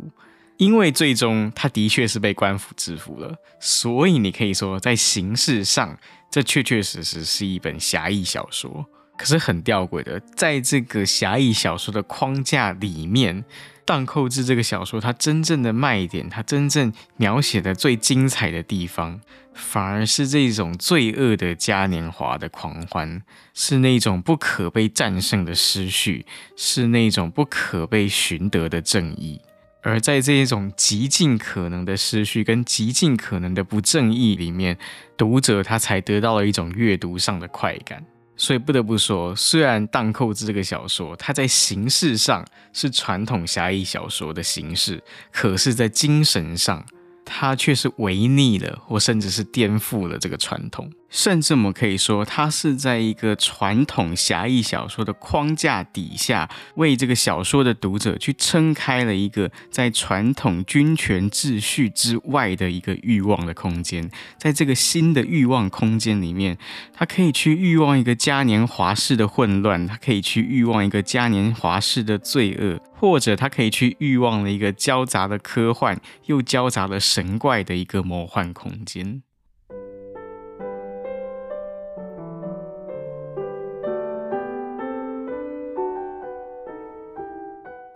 [0.57, 5.99] 因为最终他的确是被官府制服了，所以你可以说，在形式上，
[6.31, 8.87] 这确确实实是一本侠义小说。
[9.17, 13.43] 可是很吊诡的，在这个侠义小说的框架里面，
[13.85, 19.21] 《荡寇志》这个小说它真正的卖点，它真正描写的最精彩的地方，
[19.55, 23.23] 反而是这种罪恶的嘉年华的狂欢，
[23.55, 29.41] 是那种不可被战胜的失序，是那种不可被寻得的正义。
[29.83, 34.79] 而在这种极尽可能的失序跟极尽可能的不正义里面，
[35.17, 38.03] 读者他才得到了一种阅读上的快感。
[38.37, 46.85] 所以不得不说，虽然《荡寇志》这个小说，它在形式上是传统侠义小说的形式，可是，在精神上，
[47.25, 50.91] 它却是违逆了，或甚至是颠覆了这个传统。
[51.15, 64.11] 甚至我们可以说，它是在一个传统侠义小说的框架底下，为这个小说的读者去撑开了一个在传统君权秩序之外的一个欲望的空间。
[64.37, 66.59] 在这个新的欲望空间里面，
[66.93, 79.23] 他可以去欲望一个嘉年华式的混乱，他可以去欲望一个嘉年华式的罪恶，或者他可以去欲望了一个交杂的科幻又交杂的神怪的一个魔幻空间。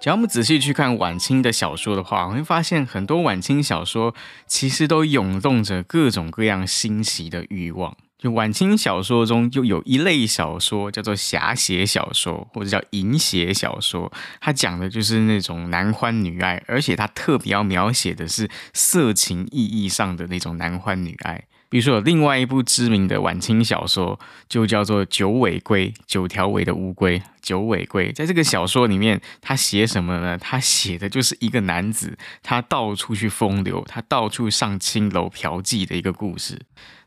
[0.09, 4.15] 然后我们仔细去看晚清的小说的话，我会发现很多晚清小说
[4.47, 7.95] 其实都涌动着各种各样新奇的欲望。
[8.17, 21.45] 就晚清小说中，就有一类小说叫做侠写小说，或者叫淫写小说，它讲的就是那种男欢女爱，而且它特别要描写的是色情意义上的那种男欢女爱。
[21.71, 28.11] 比如说，有另外一部知名的晚清小说，就叫做《九尾龟》，九条尾的乌龟，九尾龟。
[28.13, 30.39] 在这个小说里面，他写什么呢？
[30.39, 36.59] 他写的就是一个男子，他到处去风流，他到处上青楼嫖妓的一个故事。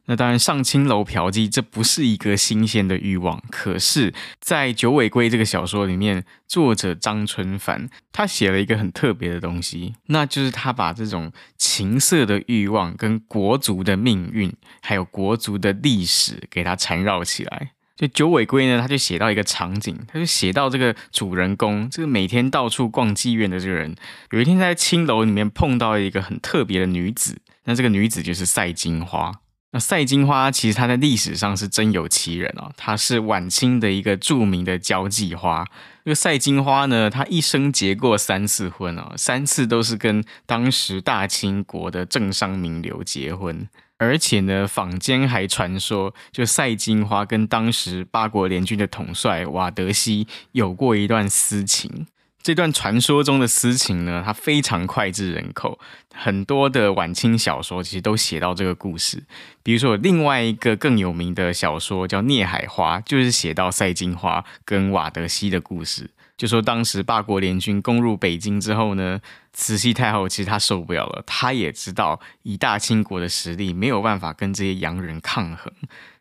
[0.06, 3.42] 那当然，上青楼嫖妓这不是一个新鲜的欲望。
[3.50, 14.52] 可是，在《九尾龟》这个小说里面，作者张春帆他写了一个很特别的东西，那就是他把这种情色的欲望跟国族的命运，
[14.82, 17.72] 还有国族的历史给它缠绕起来。
[17.96, 23.96] 就《九尾龟》呢，他就写到一个场景，他就写到这个主人公，这个每天到处逛妓院的这个人，
[24.32, 29.32] 有一天在青楼里面碰到一个很特别的女子，那这个女子就是赛金花。
[29.74, 35.66] 那赛金花其实她在历史上是真有其人哦，她是晚清的一个著名的交际花。
[36.04, 43.68] 这个赛金花呢，她一生结过三次婚哦，三次都是跟当时大清国的政商名流结婚。
[43.98, 52.08] 而且呢，坊间还传说，就赛金花跟当时八国联军的统帅瓦德西有过一段私情。
[52.44, 55.80] 这段传说中的私情呢，它非常脍炙人口，
[56.14, 59.24] 很多的晚清小说其实都写到这个故事。
[59.62, 66.10] 比如说，另外一个更有名的小说叫《孽海花》，就是写到赛金花跟瓦德西的故事。
[66.42, 69.22] 就说当时八国联军攻入北京之后呢，
[69.54, 75.72] 慈禧太后其实她受不了了，她也知道以大清国的实力没有办法跟这些洋人抗衡，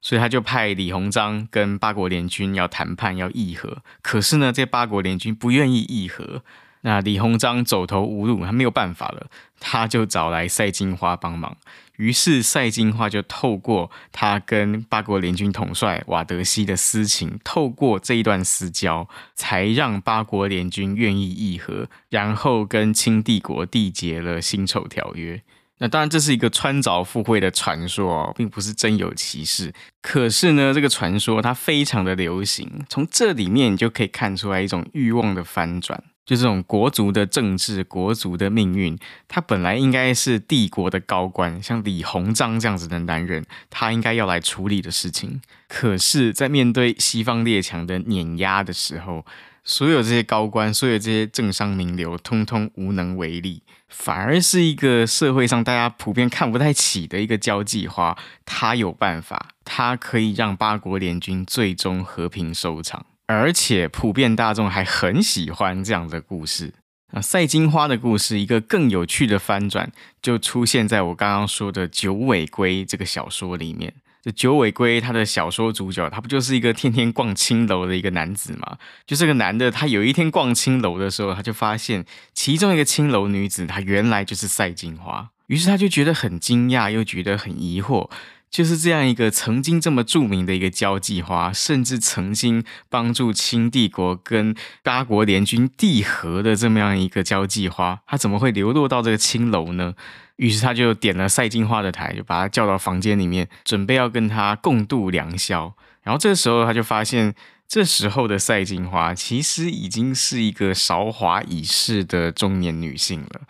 [0.02, 3.78] 所以她就派李鸿章跟八国联军要谈判要议和。
[4.02, 6.42] 可是呢，这八国联军不愿意议和，
[6.82, 11.56] 那李鸿章走投无路，他没有办法了，他就找来赛金花帮忙。
[12.00, 25.42] 于是赛金花就透过他跟八国联军统帅瓦德西的私情，透过这一段私交，才让八国联军愿意议和，然后跟清帝国缔结了辛丑条约。
[25.82, 29.72] 那当然这是一个穿凿附会的传说哦，并不是真有其事。
[30.00, 36.02] 可是呢，这个传说它非常的流行，从这里面你就可以看出来一种欲望的翻转。
[36.30, 45.42] 就这种国族的政治、国族的命运，他本来应该是帝国的高官，像李鸿章这样子的男人，他应该要来处理的事情。
[45.66, 49.26] 可是，在面对西方列强的碾压的时候，
[49.64, 63.06] 所有这些高官、所有这些政商名流，通通无能为力，反而是一个社会上大家普遍看不太起的一个交际花，他有办法，他可以让八国联军最终和平收场。
[63.30, 66.74] 而且普遍大众还很喜欢这样的故事。
[67.12, 73.94] 那赛金花的故事，一个更有趣的翻转，就出现在我刚刚说的九尾龟这个小说里面。
[74.20, 78.76] 这九尾龟他的小说主角，他不就是一个天天逛青楼的一个男子吗？
[79.06, 82.04] 就这个男的，他有一天逛青楼的时候，他就发现
[82.34, 85.30] 其中一个青楼女子，她原来就是赛金花。
[85.46, 88.10] 于是他就觉得很惊讶，又觉得很疑惑。
[88.50, 99.94] 就是这样一个曾经这么著名的一个交际花，甚至曾经帮助清帝国跟八国联军缔和的这么样一个交际花，他怎么会流落到这个青楼呢？
[100.36, 105.72] 于是他就点了赛金花的台，就把他叫到房间里面，准备要跟他共度良宵。
[106.02, 107.34] 然后这时候他就发现，
[107.68, 113.42] 这时候的赛金花其实已经是一个韶华已逝的中年女性了。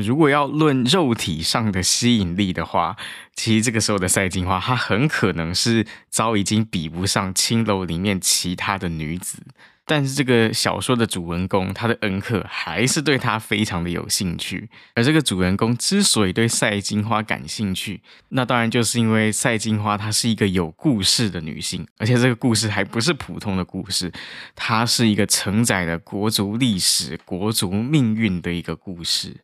[0.00, 2.96] 如果要论肉体上的吸引力的话，
[3.34, 9.38] 其实这个时候的赛金花，她很可能是早已经比不上青楼里面其他的女子。
[9.86, 14.70] 但是这个小说的主人公，他的恩客还是对她非常的有兴趣。
[14.94, 24.10] 而这个主人公之所以对赛金花感兴趣，那当然就是因为赛金花她是一个有故事的女性，而且这个故事还不是普通的故事，
[24.56, 29.36] 它是一个承载了国族历史、国族命运的一个故事。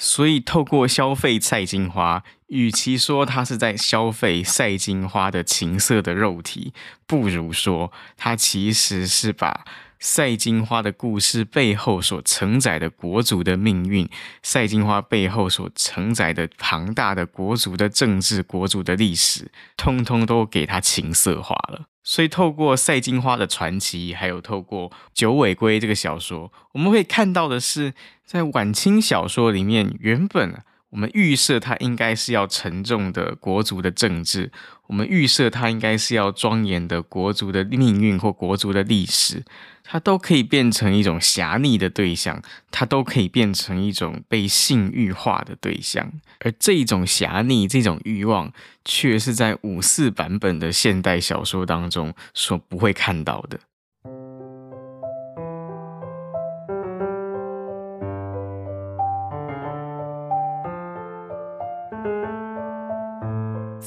[0.00, 6.72] 所以，透过消费赛金花，与其说他是在消费赛金花的情色的肉体，
[7.04, 9.64] 不如说他其实是把
[9.98, 14.08] 赛金花的故事背后所承载的国族的命运，
[14.44, 21.86] 赛金花背后所承载的庞大的国族的政治、国族的历史，通通都给他情色化了。
[22.10, 27.92] 所以，透过赛金花的传奇，还有透过九尾龟这个小说，我们会看到的是，
[28.24, 34.50] 在晚清小说里面，原本我们预设它应该是要沉重的国族的政治，
[34.86, 39.44] 我们预设它应该是要庄严的国族的命运或国族的历史。
[39.90, 48.52] 它都可以变成一种狭逆的对象，它都可以变成一种被性欲化的对象，而这种狭逆、这种欲望，
[48.84, 53.58] 却是在五四版本的现代小说当中所不会看到的。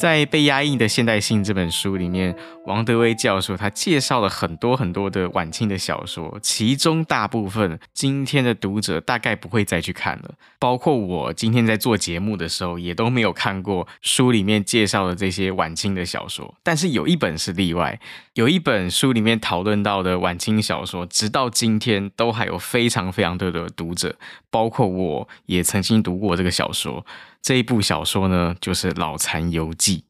[0.01, 2.35] 在《被压抑的现代性》这本书里面，
[2.65, 16.51] 王德威教授他介绍了很多很多的晚清的小说，其中大部分今天的读者大概不会再去看了，包括我今天在做节目的时候也都没有看过书里面介绍的这些晚清的小说。
[16.63, 17.99] 但是有一本是例外，
[18.33, 24.15] 有一本书里面讨论到的晚清小说，直到今天都还有非常非常多的读者，
[24.49, 27.05] 包括我也曾经读过这个小说。
[27.41, 30.03] 这一部小说呢，就是《老残游记》。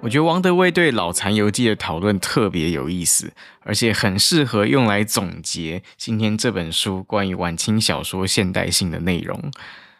[0.00, 3.32] 我觉得王德威对《老残游记》的讨论特别有意思，
[3.64, 9.36] 而且很适合用来总结今天这本书关于晚清小说现代性的内容。《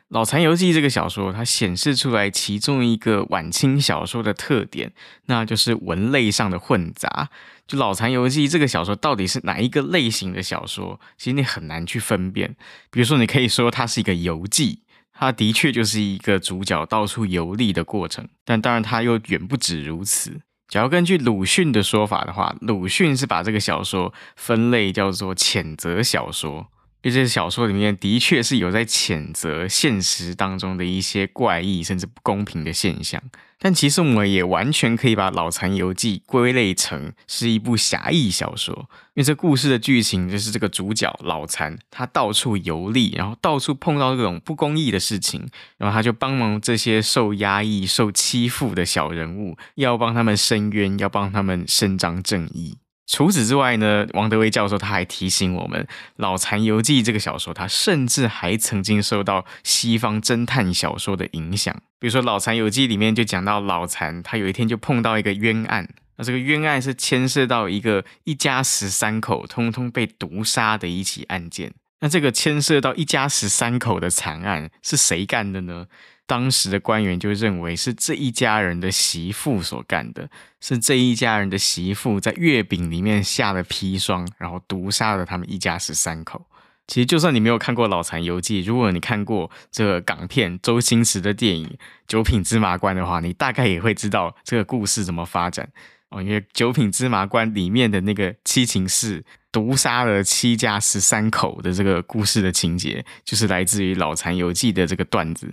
[0.09, 4.91] 老残游记》这个小说，它显示出来其中一个晚清小说的特点，
[5.27, 7.29] 那就是文类上的混杂。
[7.67, 10.99] 就《老残游记》这个小说到底是哪一个类型的小说？
[11.19, 12.57] 其实你很难去分辨。
[12.91, 14.81] 比如说，你可以说它是一个游记，
[15.13, 18.27] 它的确就是一个主角到处游历的过程。
[18.47, 20.41] 但当然，它又远不止如此。
[20.69, 26.69] 假如根据鲁迅的说法的话，鲁迅是把这个小说分类叫做谴责小说。
[27.03, 33.23] 因为这小说里面的确是有在谴责现实当中的一些怪异甚至不公平的现象，
[33.61, 38.75] 但其实我们也完全可以把《老残游记》归类成是一部侠义小说，
[39.15, 52.79] 因为这故事的剧情就是这个主角老残，他到处游历，然后到处碰到这种不公义的事情，然后他就帮忙这些受压抑、受欺负的小人物，要帮他们伸冤，要帮他们伸张正义。
[53.09, 55.83] 除此之外呢，王德威教授他还提醒我们，
[56.17, 61.75] 《老残游记》这个小说，他甚至还曾经受到西方侦探小说的影响。
[61.99, 65.89] 比如说，《老残游记》里面就讲到老残，他有一天就碰到一个冤案，
[66.19, 71.73] 那这个冤案是牵涉到一个一家十三口通通被毒杀的一起案件。
[72.01, 75.87] 那这个牵涉到一家十三口的惨案是谁干的呢？
[76.29, 80.29] 当时的官员就认为是这一家人的媳妇所干的，
[80.61, 86.45] 是这一家人的媳妇在月饼里面下了砒霜，然后毒杀了他们一家十三口。
[86.87, 91.67] 其实，就算你没有看过《老残游记》，如果你看过这个港片周星驰的电影
[92.07, 95.67] 《九品芝麻官》的话，你大概也会知道这个故事怎么发展
[96.11, 96.23] 哦。
[96.23, 105.53] 因为《九品芝麻官》里面的那个七情士毒杀了七家十三口的这个故事的情节，就是来自于《老残游记》的这个段子。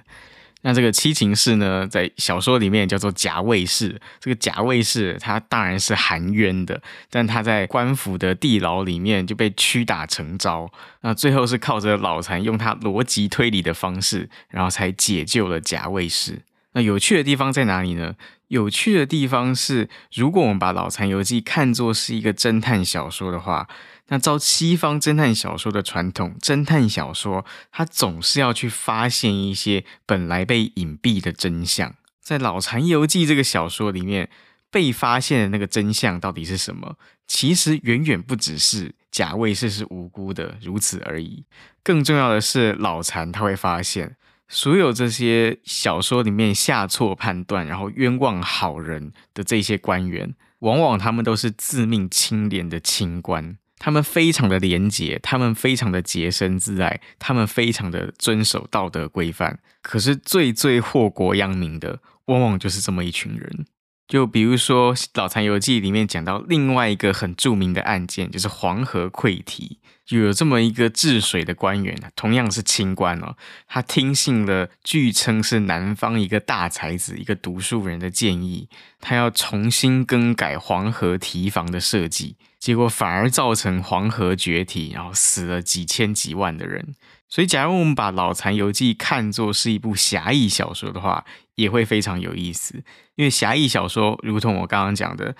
[0.67, 4.01] 那这个七情士呢，在小说里面叫做贾卫士。
[4.19, 10.67] 这个贾卫士他当然是含冤的，但他在官府的地牢里面就被屈打成招。
[11.01, 16.41] 那最后是靠着老残用他逻辑推理的方式，然后才解救了贾卫士。
[16.73, 18.15] 那有趣的地方在哪里呢？
[18.47, 23.67] 有趣的地方是，如果我们把《老残游记》看作是一个侦探小说的话。
[24.07, 31.95] 那照西方侦探小说的传统，侦探小说它总是要去发现一些本来被隐蔽的真相。
[32.21, 34.29] 在《老残游记》这个小说里面，
[34.69, 36.97] 被发现的那个真相到底是什么？
[37.27, 41.45] 其实远远不只是贾卫士是无辜的如此而已。
[41.83, 44.15] 更重要的是，老残他会发现，
[44.47, 53.57] 所有这些小说里面下错判断，然后冤枉好人的这些官员，往往他们都是自命清廉的清官。
[53.85, 59.59] 他们非常的廉洁，他们非常的洁身自爱，他们非常的遵守道德规范。
[59.83, 63.67] 可是最最祸国殃民的，往往就是这么一群人。
[64.07, 69.77] 就比如说《老残游记》里面讲到另外一个很著名的案件，就是黄河溃堤。
[70.09, 73.35] 有这么一个治水的官员，同样是清官哦，
[73.67, 78.67] 他听信了据称是南方一个大才子、一个读书人的建议，
[78.99, 82.35] 他要重新更改黄河堤防的设计，
[82.65, 86.95] 结果反而造成黄河决堤，然后死了几千几万的人。
[87.29, 92.83] 所以，假如我们把《老残游记》看作是一部侠义小说的话，也会非常有意思，
[93.17, 95.35] 因为侠义小说，如同我刚刚讲的。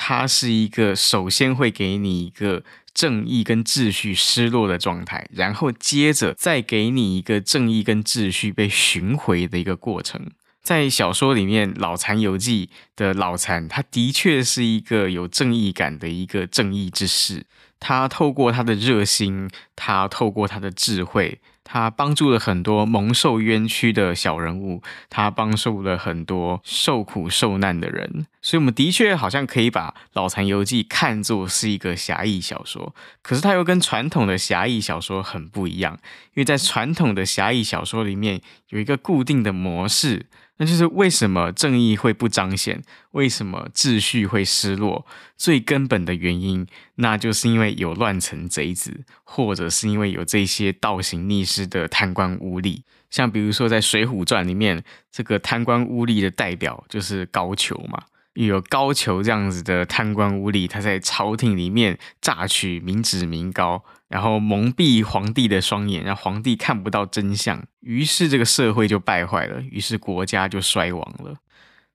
[0.00, 2.62] 它是一个首先会给你一个
[2.94, 10.30] 正义跟秩序失落的状态，然后接着再给你一个正义跟秩序被寻回的一个过程。
[10.68, 17.46] 在小说里面，《老残游记》的老残，他的确是一个有正义感的一个正义之士。
[17.80, 21.40] 他透过他的热心，他透过他的智慧。
[21.64, 32.94] 他帮助了很多蒙受冤屈的小人物，他帮助了很多受苦受难的人，所以我们的确好像可以把《老残游记》看作是一个侠义小说。
[33.22, 35.94] 可是它又跟传统的侠义小说很不一样，
[36.34, 40.26] 因为在传统的侠义小说里面有一个固定的模式。
[40.58, 42.82] 那就是为什么正义会不彰显？
[43.12, 45.06] 为什么秩序会失落？
[45.36, 52.82] 最根本的原因，那就是因为有乱臣贼子，或者是因为有这些倒行逆施的贪官污吏。
[53.08, 58.02] 像比如说，在《水浒传》里面，这个贪官污吏的代表就是高俅嘛。
[58.34, 71.36] 有高俅这样子的贪官污吏，他在朝廷里面榨取民脂民膏，然后蒙蔽皇帝的双眼，让皇帝看不到真相，于是这个社会就败坏了，于是国家就衰亡了。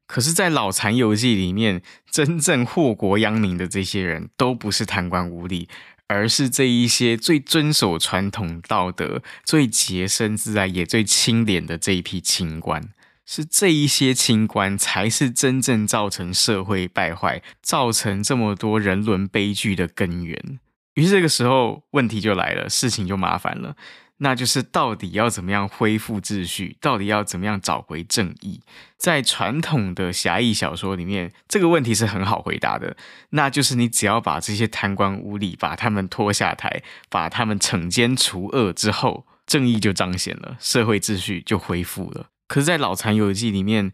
[0.06, 5.68] 可是，在《老残游记》里面，真正祸国殃民的这些人都不是贪官污吏，
[6.08, 12.90] 而是这一些最遵守传统道德、最洁身自爱也最清廉的这一批清官。
[13.26, 20.60] 是这一些清官才是真正造成社会败坏、造成这么多人伦悲剧的根源。
[20.96, 23.76] 于是这个时候问题就来了，事情就麻烦了，
[24.18, 26.78] 那就是到底要怎么样恢复秩序？
[26.80, 28.62] 到底要怎么样找回正义？
[28.98, 32.96] 在传统的侠义小说里面，这个问题是很好回答的，
[33.32, 39.26] 那就是你只要把这些贪官污吏把他们拖下台，把他们惩奸除恶之后。
[39.46, 42.28] 正义就彰显了，社会秩序就恢复了。
[42.48, 43.92] 可是，在《老残游记》里面，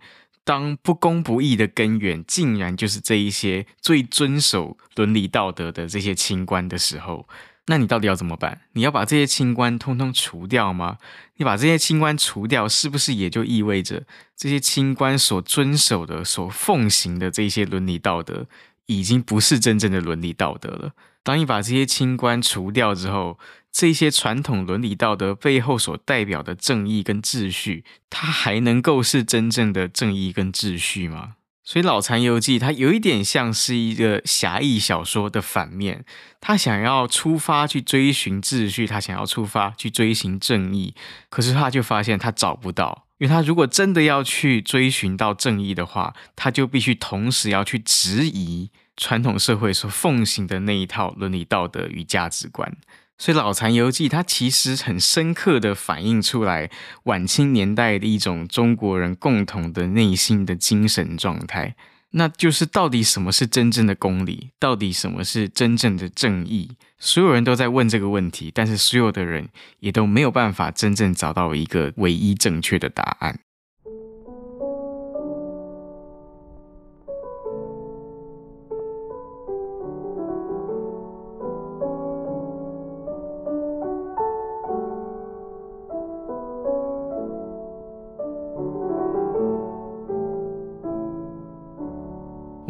[0.49, 7.29] 当不公不义的根源竟然就是这一些最遵守伦理道德的这些清官的时候，
[7.67, 8.61] 那你到底要怎么办？
[8.73, 10.97] 你要把这些清官通通除掉吗？
[11.35, 18.47] 你把这些清官除掉，是不是也就意味着这些清官所遵守的、所奉行的这些伦理道德，
[18.87, 20.93] 已经不是真正的伦理道德了？
[21.21, 23.37] 当你把这些清官除掉之后，
[23.71, 31.35] 这些传统伦理道德背后所代表的正义跟秩序，它还能够是真正的正义跟秩序吗？
[31.63, 36.03] 所以《老残游记》它有一点像是一个侠义小说的反面，
[36.41, 40.95] 他想要出发去追寻秩序，他想要出发去追寻正义，
[41.29, 52.75] 可是他就发现他找不到，因为他如果真的要去追寻到正义的话，他就必须同时要去质疑传统社会所奉行的那一套伦理道德与价值观。
[53.19, 56.71] 所以《老残游记》它其实很深刻的反映出来
[57.03, 61.75] 晚清年代的一种中国人共同的内心的精神状态，
[62.11, 66.77] 那就是到底什么是真正的公理，到底什么是真正的正义？
[66.97, 69.49] 所有人都在问这个问题，但是所有的人
[69.79, 73.39] 也都没有办法真正找到一个唯一正确的答案。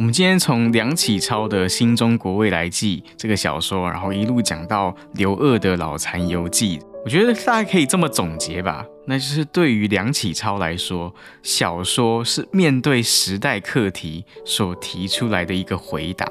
[0.09, 16.27] 们今天从梁启超的《新中国未来记》这个小说，然后一路讲到刘鶚的《老残游记》，我觉得大家可以这么总结吧，那就是对于梁启超来说，小说是面对时代课题所提出来的一个回答。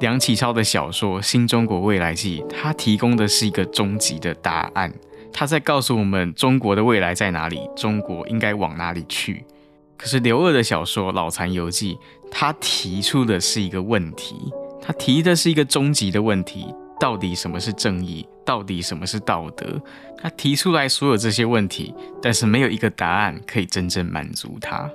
[0.00, 4.92] 梁启超的小说《新中国未来记》，它提供的是一个终极的答案，
[5.32, 9.42] 它在告诉我们中国的未来在哪里，中国应该往哪里去。
[10.00, 11.94] 可是刘二的小说《老残游记》，
[12.30, 18.26] 他提出的是一个问题，他提的是一个终极的问题：到底什么是正义？
[18.42, 19.78] 到底什么是道德？
[20.16, 24.90] 他提出来所有这些问题，但是没有一个答案可以真正满足他。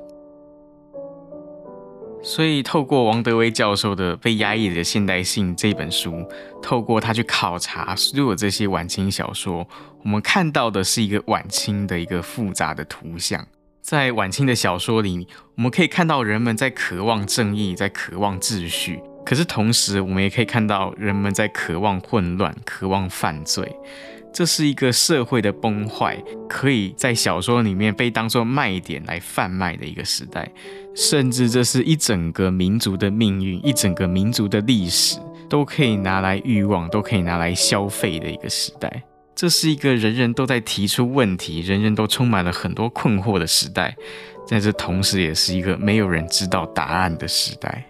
[2.24, 6.28] 所以，透过王德威教授的《被压抑的现代性》这本书，
[6.64, 9.68] 透过他去考察所有这些晚清小说，
[10.03, 13.45] 我们看到的是一个晚清的一个复杂的图像。
[13.86, 18.99] 在晚清的小说里，我们可以看到人们在渴望正义，在渴望秩序。
[19.23, 23.71] 可是同时，我们也可以看到人们在渴望混乱，渴望犯罪。
[24.33, 26.17] 这是一个社会的崩坏，
[26.49, 30.51] 可以在小说里面被当作卖点来贩卖的一个时代。
[30.95, 39.03] 甚至这是一整个民族的命运，一整个民族的历史，都可以拿来欲望，都可以拿来消费的一个时代。
[39.36, 43.95] 这是一个人人都在提出问题，人人都充满了很多困惑的时代，
[44.47, 47.83] 在这同时，也是一个没有人知道答案的时代。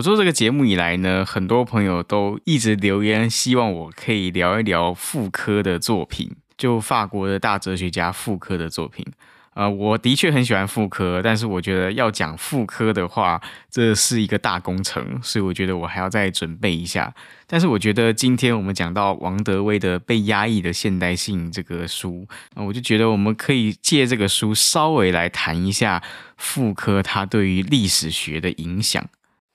[0.00, 9.04] 我做这个节目以来呢，很多朋友都一直留言，希望我可以聊一聊傅柯的作品，就法国的大哲学家傅柯的作品。
[9.52, 13.38] 呃，我的确很喜欢傅柯，但是我觉得要讲傅柯的话，
[13.68, 17.12] 这是一个大工程，所以我觉得我还要再准备一下。
[17.46, 26.02] 但是我觉得今天我们讲到王德威的《被压抑的现代性》这个书，呃，我就觉得我们可以借这个书稍微来谈一下
[26.38, 29.06] 傅柯他对于历史学的影响。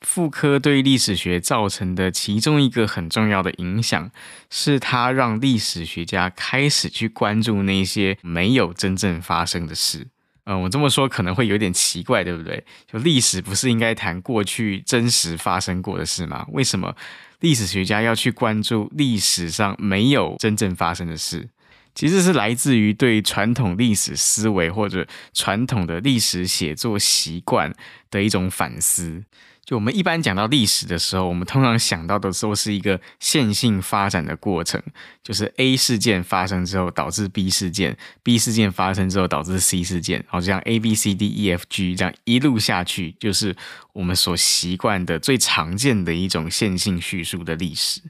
[0.06, 4.12] 妇科对历史学造成的其中一个很重要的影响，
[4.52, 10.08] 是他让历史学家开始去关注那些没有真正发生的事。
[10.46, 12.64] 嗯，我这么说可能会有点奇怪，对不对？
[12.90, 16.46] 就历史不是应该谈过去真实发生过的事吗？
[16.52, 16.96] 为什么
[17.40, 21.50] 历史学家要去关注历史上没有真正发生的事？
[21.96, 27.74] 其实是来自于对传统历史思维或者传统的历史写作习惯
[28.12, 29.24] 的一种反思。
[29.66, 34.80] 就我们一般讲到历史的时候，我们通常想到的都是一个线性发展的过程，
[35.24, 43.56] 就是 A 事件发生之后导致 B 事件，B 事件发生之后导致 C 事件，好像 A B C D E F G 这样一路下去，就是
[43.94, 48.02] 我们所习惯的最常见的一种线性叙述的历史。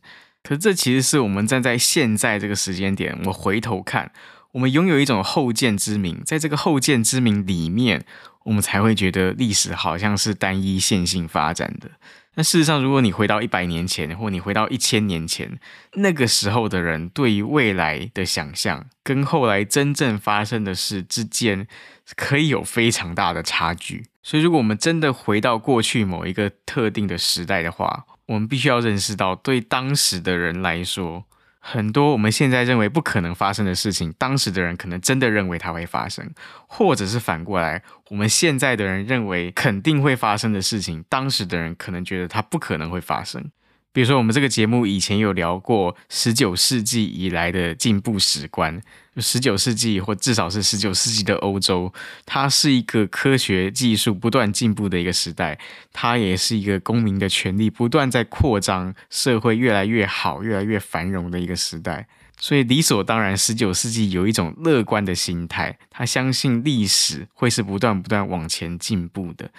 [0.44, 4.12] 可这其实是我们站在现在这个时间点，我回头看。
[4.56, 8.06] 我们拥有一种后见之明，在这个后见之明里面，
[8.44, 11.92] 我们才会觉得历史好像是单一线性发展的。
[12.36, 15.60] 那事实上，如果你回到一百年前，或你回到一千年前，
[15.96, 21.68] 那个时候的人对于未来的想象，跟后来真正发生的事之间，
[22.16, 24.06] 可以有非常大的差距。
[24.24, 31.26] 所以，如果我们真的回到过去某一个特定的时代的话，我们必须要认识到，对当时的人来说，
[31.68, 36.30] 很多我们现在认为不可能发生的事情，当时的人可能真的认为它会发生，
[36.68, 43.50] 或者是反过来，我们现在的人认为肯定会发生的事情，当时的人可能觉得它不可能会发生。
[43.96, 48.82] 比如说，我们这个节目以前有聊过十九世纪以来的进步史观，
[49.20, 51.94] 十九世纪或至少是十九世纪的欧洲，
[52.26, 55.58] 它是一个科学技术不断进步的一个时代，
[55.94, 62.06] 它也是一个公民的权利不断在扩张，社会越来越好、越来越繁荣的一个时代。
[62.38, 69.50] 所以理所当然，十九世纪有一种乐观的心态，他相信历史会是不断不断往前进步的。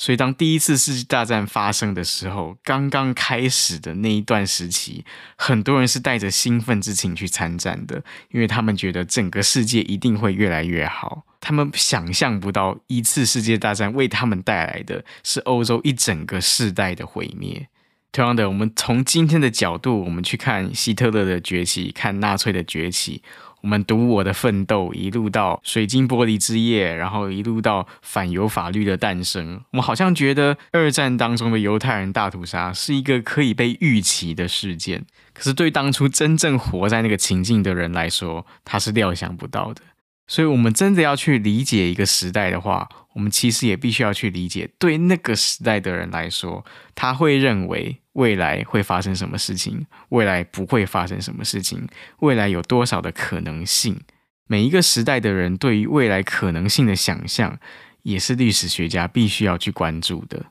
[0.00, 5.04] 所以，当第一次世界大战发生的时候，刚刚开始的那一段时期，
[5.36, 11.24] 很多人是带着兴奋之情去参战的，因为他们觉得整个世界一定会越来越好。
[11.40, 17.68] 他们想象不到一次世界大战为他们带来的是欧洲一整个世代的毁灭。
[18.12, 23.22] 同样的，我们从今天的角度，我们去看希特勒的崛起，看纳粹的崛起。
[23.60, 29.60] 我们读我的奋斗，一路到水晶玻璃之夜，然后一路到反犹法律的诞生。
[29.72, 39.82] 我们好像觉得二战当中的犹太人大屠杀是一个可以被预期的事件，可是对当初真正活在那个情境的人来说，他是料想不到的。
[40.28, 46.64] 所以，我们真的要去理解一个时代的话，我们其实也必须要去理解，对那个时代的人来说，
[46.94, 51.88] 他会认为未来会发生什么事情，未来不会发生什么事情，
[52.20, 53.98] 未来有多少的可能性。
[54.46, 57.58] 每一个时代的人对于未来可能性的想象，
[58.02, 60.46] 也是历史学家必须要去关注的。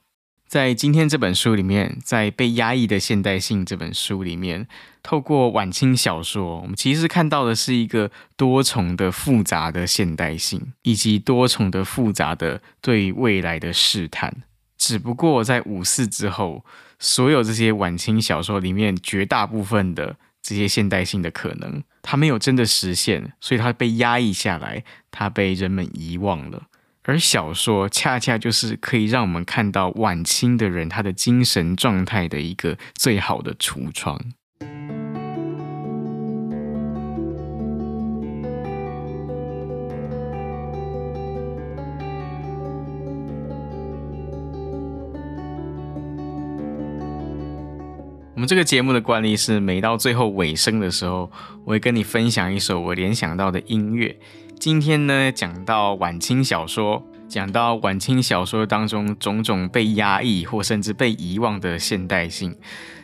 [0.47, 4.65] 在今天这本书里面，在《被压抑的现代性》这本书里面，
[5.03, 14.33] 透过晚清小说，我们其实看到的是一个多重的复杂的现代性，以及多重的复杂的对未来的试探。
[14.77, 16.63] 只不过在五四之后，
[16.97, 26.67] 所有这些晚清小说里面绝大部分的这些现代性的可能，它没有真的实现，所以它被压抑下来，它被人们遗忘了。
[27.07, 34.19] 而小说恰恰就是可以让我们看到晚清的人他的精神状态的一个最好的橱窗。
[48.33, 51.31] 我们这个节目的惯例是，每到最后尾声的时候，
[51.63, 54.13] 我会跟你分享一首我联想到的音乐。
[54.67, 62.53] 今天呢，讲到晚清小说，讲到晚清小说当中种种被压抑或甚至被遗忘的现代性，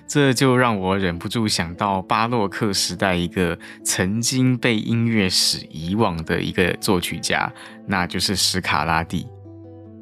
[0.06, 7.50] 这就让我忍不住想到巴洛克时代一个曾经被音乐史遗忘的一个作曲家，
[7.88, 9.26] 那就是史卡拉第。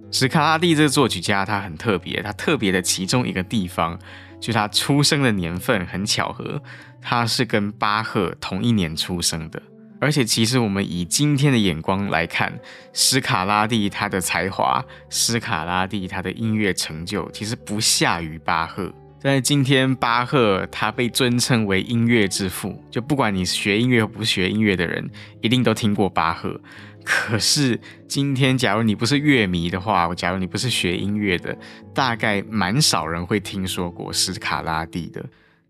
[0.09, 3.99] 史卡拉第这个作曲家他很特别，他特别的其中一个地方，
[4.39, 6.59] 就他出生的年份很巧合，
[6.99, 9.61] 他是跟巴赫同一年出生的。
[10.01, 12.51] 而且，其实我们以今天的眼光来看，
[12.91, 18.91] 史卡拉第他的才华，史卡拉第他的音乐成就，其实不下于巴赫。
[19.19, 25.07] 在今天，巴赫他被尊称为音乐之父，就不管你学音乐或不学音乐的人，
[25.39, 26.59] 一定都听过巴赫。
[27.03, 31.55] 可是今天，假如你不是乐迷的话，假如你不是学音乐的，
[31.93, 35.23] 大概蛮少人会听说过史卡拉第的。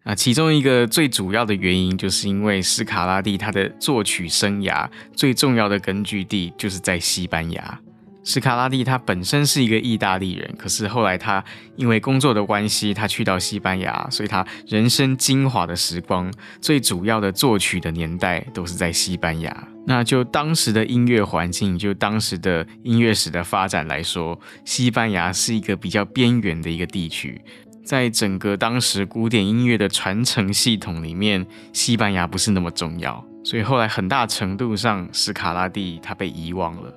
[0.03, 7.79] 啊，其中一个最主要的原因，就是因为史卡拉第他的作曲生涯最重要的根据地就是在西班牙。
[8.23, 11.43] 史卡拉第他本身是一个意大利人，可是后来他
[11.75, 19.67] 因为工作的关系，他去到西班牙，所以他人生精华的时光，最主要的作曲的年代都是在西班牙。
[19.87, 27.41] 那就当时的音乐环境，就当时的音乐史的发展来说，西班牙是一个比较边缘的一个地区。
[27.83, 36.93] 在整个当时古典音乐的传承系统里面，西班牙不是那么重要，所以后来很大程度上，史卡拉第他被遗忘了。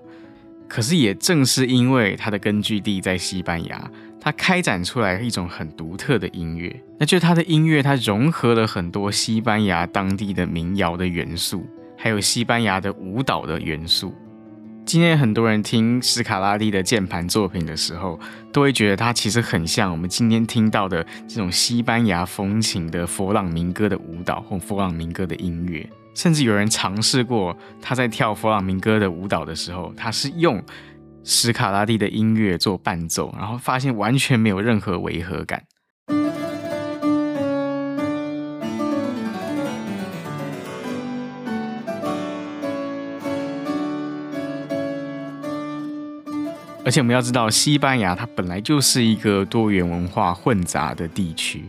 [0.68, 11.66] 可是也正是因为他的根据地在西班牙，他开展出来一种很独特的音乐，那就他的音乐，它融合了很多西班牙当地的民谣的元素，
[11.96, 14.14] 还有西班牙的舞蹈的元素。
[14.86, 18.20] 今天很多人听史卡拉蒂的键盘作品的时候，
[18.52, 25.88] 都会觉得它其实很像我们今天听到的这种西班牙风情的佛朗明哥的舞蹈或佛朗明哥的音乐。
[26.14, 30.62] 甚至有人尝试过，他在跳佛朗明哥的舞蹈的时候，他是用
[31.24, 35.64] 史卡拉蒂的音乐做伴奏，然后发现完全没有任何违和感。
[46.84, 51.64] 而且我们要知道，西班牙它本来就是一个多元文化混杂的地区。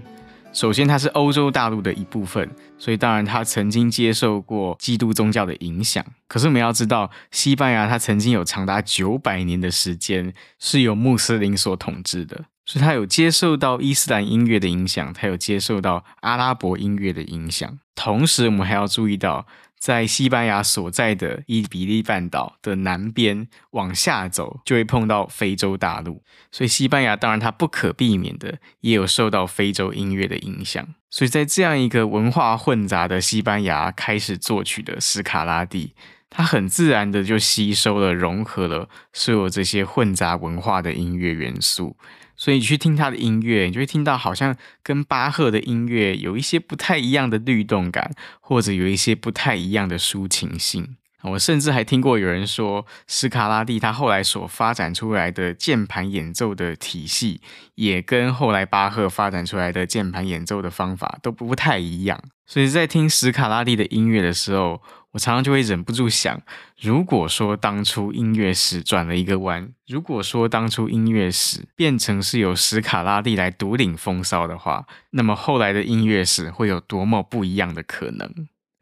[0.52, 6.06] 首先，它是欧洲大陆的一部分，所以当然它曾经接受过基督宗教的影响。
[6.28, 17.80] 可是我们要知道，西班牙它曾经有长达九百年的时间是由穆斯林所统治的，所以它有接受到伊斯兰音乐的影响，它有接受到阿拉伯音乐的影响。
[17.96, 19.48] 同时，我们还要注意到。
[19.86, 26.24] 在西班牙所在的伊比利半岛的南边往下走，就会碰到非洲大陆。
[26.52, 30.84] 所以西班牙当然它不可避免的也有受到非洲音乐的影响。
[31.12, 35.94] 所以在这样一个文化混杂的西班牙开始作曲的斯卡拉蒂，
[36.32, 41.96] 它很自然的就吸收了、融合了所有这些混杂文化的音乐元素。
[42.38, 50.98] 所以你去听他的音乐，你就会听到好像跟巴赫的音乐有一些不太一样的律动感，或者有一些不太一样的抒情性。
[51.24, 57.42] 我甚至还听过有人说，史卡拉蒂他后来所发展出来的键盘演奏的体系，
[57.74, 62.22] 也跟后来巴赫发展出来的键盘演奏的方法都不太一样。
[62.46, 64.84] 所以在听史卡拉蒂的音乐的时候，
[65.16, 66.42] 我常常就会忍不住想，
[66.78, 78.30] 如果说当初音乐史转了一个弯，如果说当初音乐史变成是由史卡拉蒂来独领风骚的话，那么后来的音乐史会有多么不一样的可能？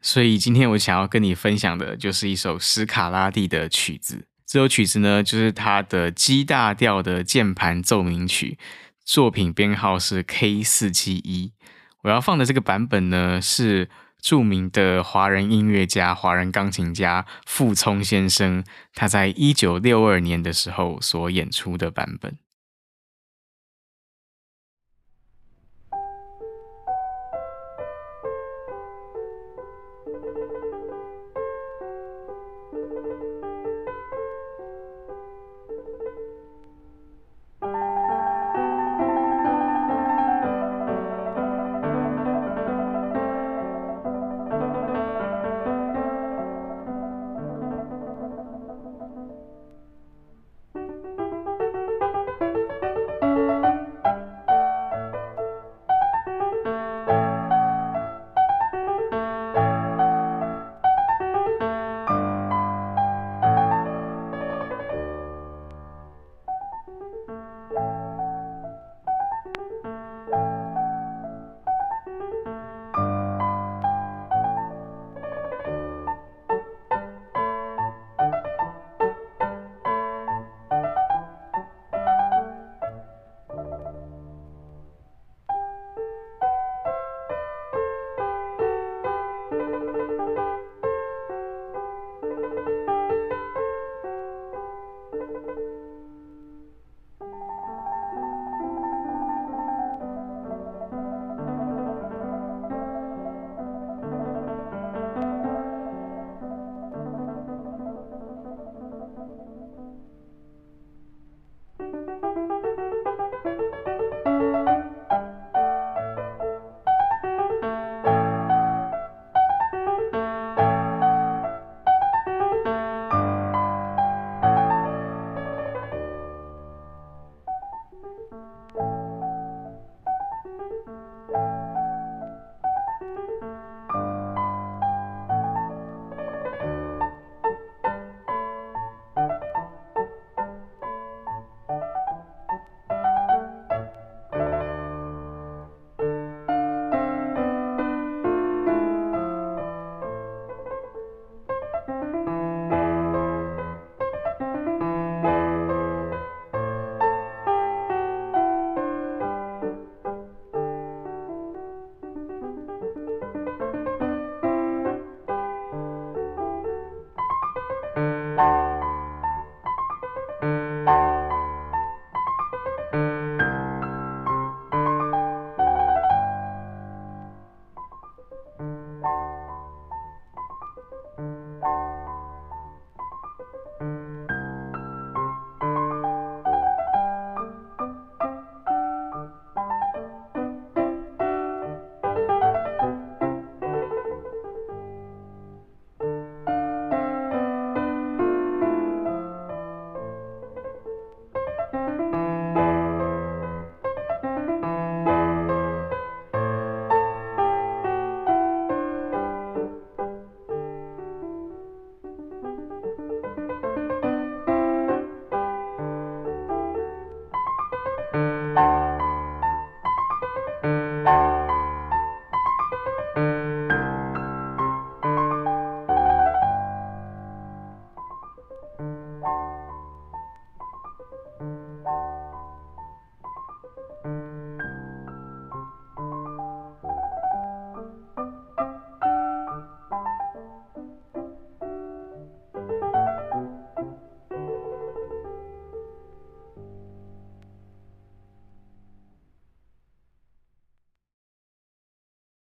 [0.00, 8.58] 所以今天我想要跟你分享的就是一首史卡拉蒂的曲子，这首曲子呢，就是他的 G 大调的键盘奏鸣曲，
[9.04, 11.52] 作品编号是 K 四七一。
[12.02, 13.88] 我要放的这个版本呢是。
[14.24, 18.64] 著名的华人音乐家、华人钢琴家傅聪先生，
[18.94, 22.38] 他在一九六二年的时候所演出的版本。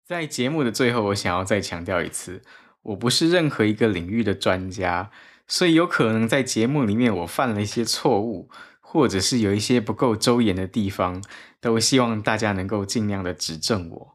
[0.07, 2.43] 在节目的最后，我想要再强调一次，
[2.83, 5.11] 我不是任何一个领域的专家，
[5.49, 8.49] 所以有可能在节目里面我犯了一些错误，
[8.81, 11.21] 或者是有一些不够周延的地方，
[11.61, 14.15] 都希望大家能够尽量的指正我。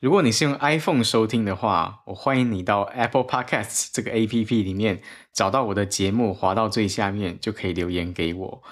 [0.00, 5.02] 如果你是用 iPhone 收听的话，我欢迎你到 Apple Podcasts 这个 APP 里面
[5.34, 8.62] 找到我的节目，滑到最下面就可以留言给我。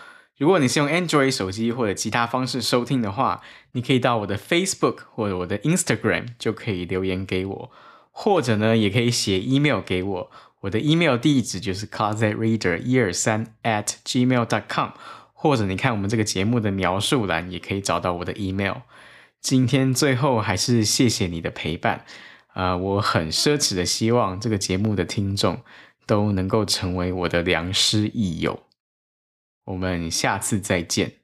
[0.45, 3.41] 如果你是用 Android 手机或者其他方式收听的话，
[3.73, 7.71] 你可以到我的 Facebook 或者我的 Instagram 就可以留言给我，
[8.11, 10.31] 或者呢，也可以写 email 给我。
[10.61, 14.91] 我的 email 地址就是 closetreader 一二三 at gmail dot com，
[15.33, 18.83] 或者你看我们这个节目的描述栏也可以找到我的 email。
[19.41, 22.05] 今天最后还是谢谢你的陪伴，
[22.49, 25.63] 啊、呃，我很奢侈的希望这个节目的听众
[26.05, 28.61] 都能够成为我的良师益友。
[29.65, 31.24] 我们下次再见。